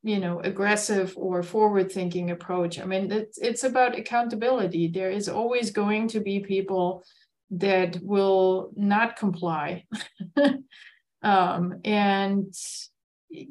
[0.06, 2.78] you know aggressive or forward thinking approach.
[2.78, 4.88] I mean it's, it's about accountability.
[4.88, 7.04] There is always going to be people
[7.50, 9.84] that will not comply.
[11.22, 12.54] Um, and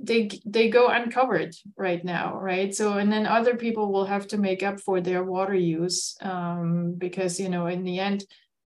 [0.01, 2.74] they they go uncovered right now right?
[2.74, 6.95] So and then other people will have to make up for their water use um,
[6.97, 8.24] because you know in the end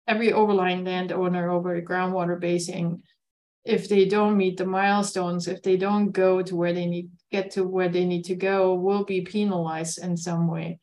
[0.07, 3.03] every overlying landowner over a groundwater basin
[3.68, 7.51] if they don't meet the milestones if they don't go to where they need get
[7.51, 10.80] to where they need to go will be penalized in some way.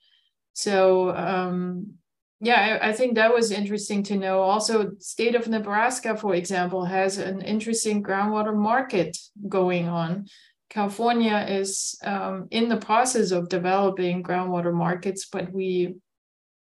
[0.53, 1.95] So um,
[2.41, 4.41] yeah I, I, think that was interesting to know.
[4.41, 9.17] Also state of nebraska for example has an interesting groundwater market
[9.49, 10.27] going on.
[10.69, 15.95] California is um, in the process of developing groundwater markets but we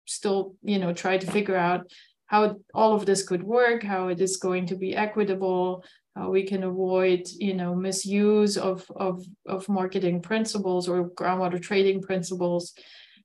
[0.05, 1.81] still you know try to figure out
[2.25, 5.83] how all of this could work how it is going to be equitable
[6.15, 12.01] how we can avoid you know misuse of of, of marketing principles or groundwater trading
[12.01, 12.73] principles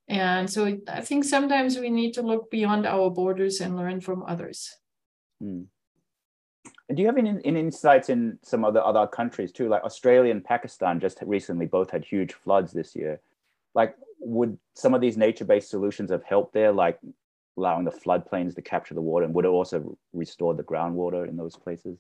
[0.09, 4.22] and so I think sometimes we need to look beyond our borders and learn from
[4.24, 4.76] others.
[5.43, 5.66] Mm.
[6.89, 9.68] And do you have any, any, insights in some other other countries too?
[9.68, 13.20] Like Australia and Pakistan just recently both had huge floods this year.
[13.74, 16.99] Like, would some of these nature-based solutions have helped there, like
[17.57, 21.37] allowing the floodplains to capture the water, and would it also restore the groundwater in
[21.37, 21.99] those places?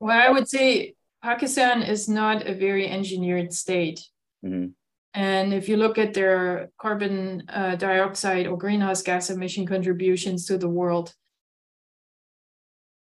[0.00, 4.00] Well, I would say Pakistan is not a very engineered state.
[4.44, 4.68] Mm-hmm.
[5.14, 10.58] And if you look at their carbon uh, dioxide or greenhouse gas emission contributions to
[10.58, 11.14] the world,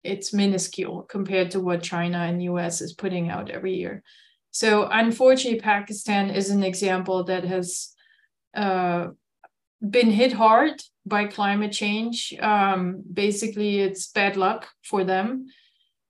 [0.04, 4.04] it's minuscule compared to what China and US is putting out every year.
[4.52, 7.90] So unfortunately, Pakistan is an example that has
[8.54, 9.08] uh,
[9.82, 12.34] been hit hard by climate change.
[12.40, 15.48] Um, basically, it's bad luck for them.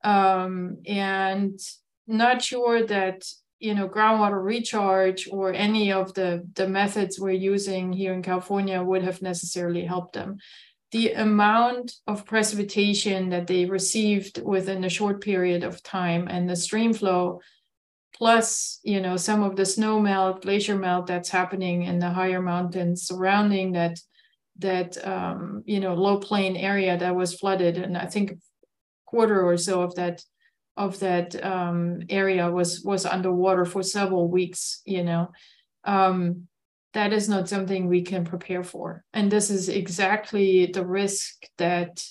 [0.03, 1.59] Um, and
[2.07, 3.25] not sure that
[3.59, 8.81] you know groundwater recharge or any of the the methods we're using here in California
[8.81, 10.37] would have necessarily helped them.
[10.91, 16.55] The amount of precipitation that they received within a short period of time and the
[16.55, 17.41] stream flow
[18.17, 22.41] plus you know some of the snow melt glacier melt that's happening in the higher
[22.41, 23.99] mountains surrounding that
[24.59, 28.33] that um, you know low plain area that was flooded and i think
[29.07, 30.23] quarter or so of that
[30.77, 35.31] of that um, area was was underwater for several weeks you know?
[35.83, 36.47] Um,
[36.93, 39.03] that is not something we can prepare for.
[39.13, 42.03] And this is exactly the risk that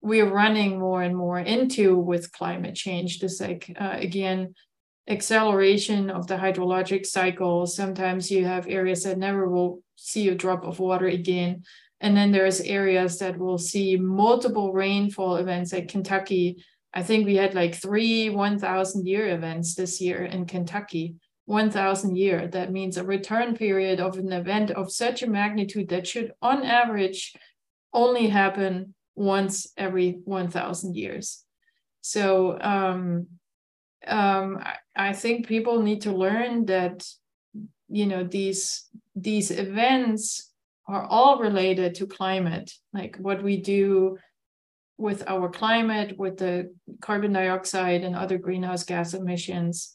[0.00, 3.20] we're running more and more into with climate change.
[3.20, 4.54] This like uh, again
[5.08, 7.66] acceleration of the hydrologic cycle.
[7.66, 11.62] Sometimes you have areas that never will see a drop of water again
[12.00, 17.36] and then there's areas that will see multiple rainfall events like kentucky I think we
[17.36, 21.16] had like three 1,000 year events this year in Kentucky.
[21.44, 22.46] 1,000 year.
[22.46, 26.62] That means a return period of an event of such a magnitude that should, on
[26.62, 27.34] average,
[27.94, 31.44] only happen once every 1,000 years.
[32.02, 33.28] So um,
[34.06, 37.06] um, I, I think people need to learn that
[37.90, 38.86] you know these
[39.16, 40.47] these events
[40.88, 44.16] are all related to climate, like what we do
[44.96, 49.94] with our climate, with the carbon dioxide and other greenhouse gas emissions.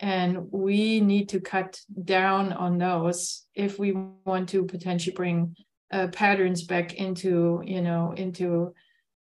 [0.00, 5.56] And we need to cut down on those if we want to potentially bring
[5.92, 8.74] uh, patterns back into, you know, into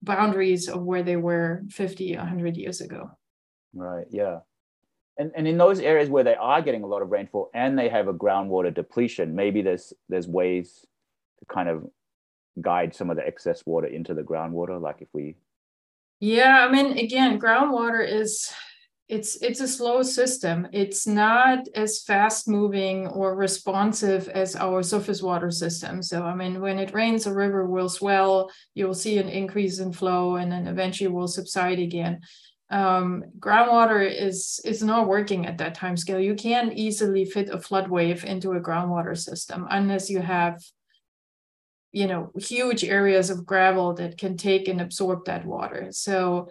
[0.03, 3.11] boundaries of where they were 50, 100 years ago.
[3.75, 4.07] Right.
[4.11, 4.39] Yeah.
[5.19, 7.89] And, and in those areas where they are getting a lot of rainfall and they
[7.89, 10.87] have a groundwater depletion, maybe there's there's ways
[11.49, 11.85] kind of
[12.61, 15.37] guide some of the excess water into the groundwater like if we
[16.19, 18.53] yeah i mean again groundwater is
[19.11, 20.69] it's it's a slow system.
[20.73, 26.01] It's not as fast moving or responsive as our surface water system.
[26.01, 28.51] So i mean when it rains a river will swell.
[28.75, 32.21] You'll see an increase in flow and then eventually will subside again.
[32.71, 36.21] Um, groundwater is is not working at that time scale.
[36.21, 40.63] You can't easily fit a flood wave into a groundwater system unless you have
[41.93, 45.89] you know huge areas of gravel that can take and absorb that water.
[45.91, 46.49] So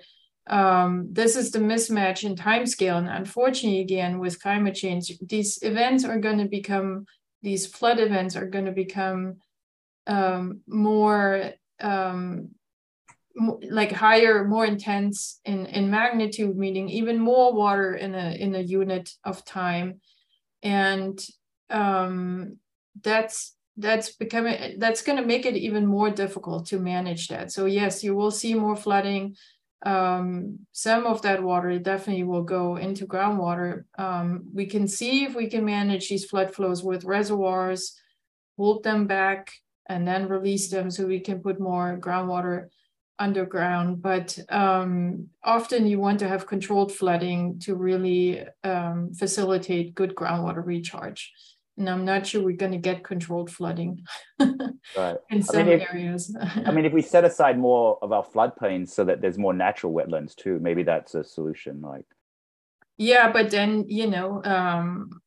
[0.48, 5.60] um, this is the mismatch in time scale and unfortunately again with climate change these
[5.62, 7.06] events are going to become
[7.44, 9.36] these flood events are going to become
[10.08, 12.50] um, more um,
[13.70, 18.60] like higher more intense in in magnitude meaning even more water in a in a
[18.60, 20.02] unit of time.
[20.62, 21.20] And
[21.70, 22.58] um,
[23.02, 27.52] that's that's becoming that's going to make it even more difficult to manage that.
[27.52, 29.36] So yes you will see more flooding.
[29.86, 33.86] Um, some of that water definitely will go into groundwater.
[33.98, 38.00] Um, we can see if we can manage these flood flows with reservoirs
[38.60, 39.54] hold them back
[39.88, 42.68] and then release them so we can put more groundwater
[43.18, 50.14] underground, but um, often you want to have controlled flooding to really um, facilitate good
[50.14, 51.32] groundwater recharge.
[51.80, 54.04] And I'm not sure we're going to get controlled flooding
[54.38, 55.16] right.
[55.30, 56.36] in some I mean, if, areas.
[56.66, 59.94] I mean, if we set aside more of our floodplains so that there's more natural
[59.94, 61.80] wetlands too, maybe that's a solution.
[61.80, 62.06] Like,
[62.98, 65.22] yeah, but then you know, um,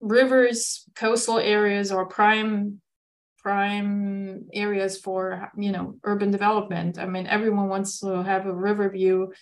[0.00, 2.80] rivers, coastal areas are prime
[3.38, 6.98] prime areas for you know urban development.
[6.98, 9.32] I mean, everyone wants to have a river view.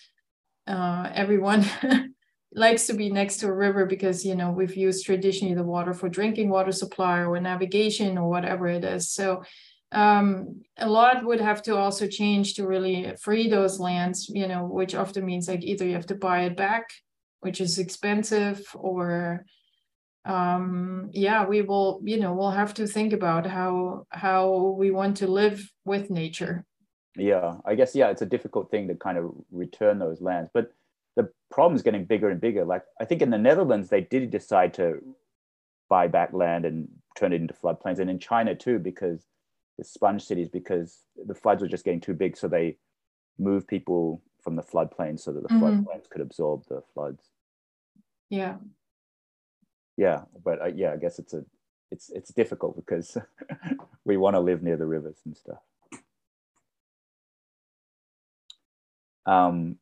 [0.67, 1.65] Uh, everyone
[2.55, 5.93] likes to be next to a river because you know we've used traditionally the water
[5.93, 9.11] for drinking water supply or navigation or whatever it is.
[9.11, 9.43] So
[9.93, 14.29] um, a lot would have to also change to really free those lands.
[14.29, 16.89] You know, which often means like either you have to buy it back,
[17.41, 19.45] which is expensive, or
[20.27, 25.19] um yeah we will you know we'll have to think about how how we want
[25.19, 26.65] to live with nature
[27.17, 30.73] yeah i guess yeah it's a difficult thing to kind of return those lands but
[31.17, 32.65] the problem is getting bigger and bigger.
[32.65, 35.01] Like i think in the netherlands they did decide to
[35.89, 39.27] buy back land and turn it into floodplains and in china too because
[39.79, 42.77] the sponge cities because the floods were just getting too big so they
[43.39, 45.65] moved people from the floodplains so that the mm-hmm.
[45.65, 47.31] floodplains could absorb the floods.
[48.31, 48.57] Yeah.
[49.97, 51.45] Yeah but uh, yeah i guess it's a
[51.91, 53.17] it's it's difficult because
[54.05, 55.59] we want to live near the rivers and stuff.
[59.27, 59.79] Um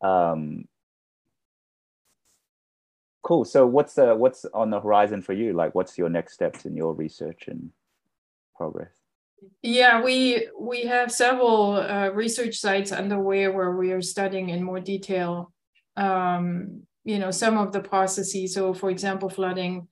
[0.00, 0.64] um
[3.22, 3.44] cool.
[3.44, 5.52] So what's the what's on the horizon for you?
[5.52, 7.70] Like what's your next steps in your research and
[8.56, 8.92] progress?
[9.62, 14.80] Yeah we we have several uh, research sites underway where we are studying in more
[14.80, 15.52] detail
[15.96, 18.54] um, you know some of the processes.
[18.54, 19.88] So for example flooding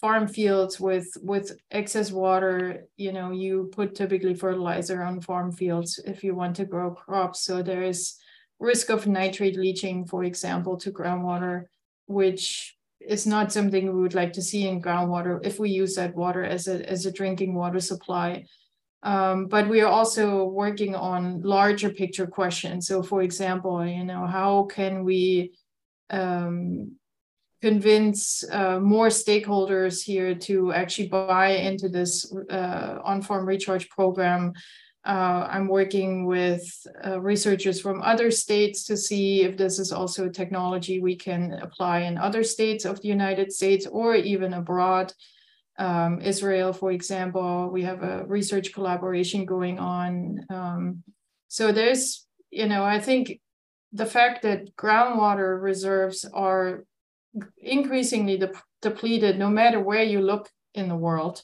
[0.00, 5.98] farm fields with with excess water you know you put typically fertilizer on farm fields
[6.04, 7.44] if you want to grow crops.
[7.44, 8.16] So there is
[8.58, 11.64] risk of nitrate leaching for example to groundwater
[12.06, 16.14] which is not something we would like to see in groundwater if we use that
[16.14, 18.44] water as a as a drinking water supply
[19.02, 24.26] um, but we are also working on larger picture questions so for example you know
[24.26, 25.52] how can we
[26.10, 26.92] um,
[27.64, 34.52] convince uh, more stakeholders here to actually buy into this uh, on-farm recharge program.
[35.04, 36.64] Uh, I'm working with
[37.04, 41.52] uh, researchers from other states to see if this is also a technology we can
[41.60, 45.12] apply in other states of the United States or even abroad.
[45.78, 50.46] Um, Israel, for example, we have a research collaboration going on.
[50.48, 51.02] Um,
[51.48, 53.40] so there's, you know, I think
[53.92, 56.84] the fact that groundwater reserves are
[57.58, 61.42] increasingly de- depleted no matter where you look in the world.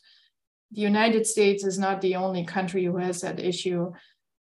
[0.73, 3.93] The United States is not the only country who has that issue.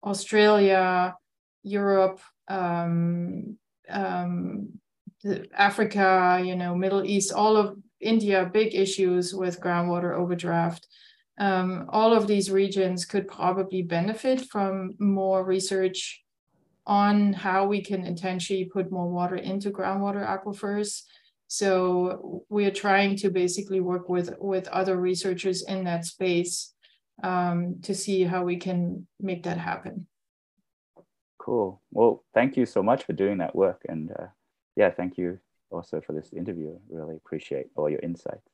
[0.04, 1.14] Australia,
[1.62, 3.56] Europe, um,
[3.88, 4.80] um,
[5.52, 10.86] Africa, you know, Middle East, all of India, big issues with groundwater overdraft.
[11.38, 16.22] Um, all of these regions could probably benefit from more research
[16.86, 21.02] on how we can intentionally put more water into groundwater aquifers.
[21.52, 26.72] So we are trying to basically work with, with other researchers in that space
[27.24, 30.06] um, to see how we can make that happen.
[31.38, 31.82] Cool.
[31.90, 33.82] Well, thank you so much for doing that work.
[33.88, 34.28] And uh,
[34.76, 35.40] yeah, thank you
[35.70, 36.78] also for this interview.
[36.88, 38.48] Really appreciate all your insights.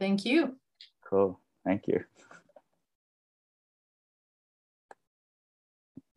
[0.00, 0.56] Thank you.
[1.08, 1.38] Cool.
[1.64, 2.04] Thank you.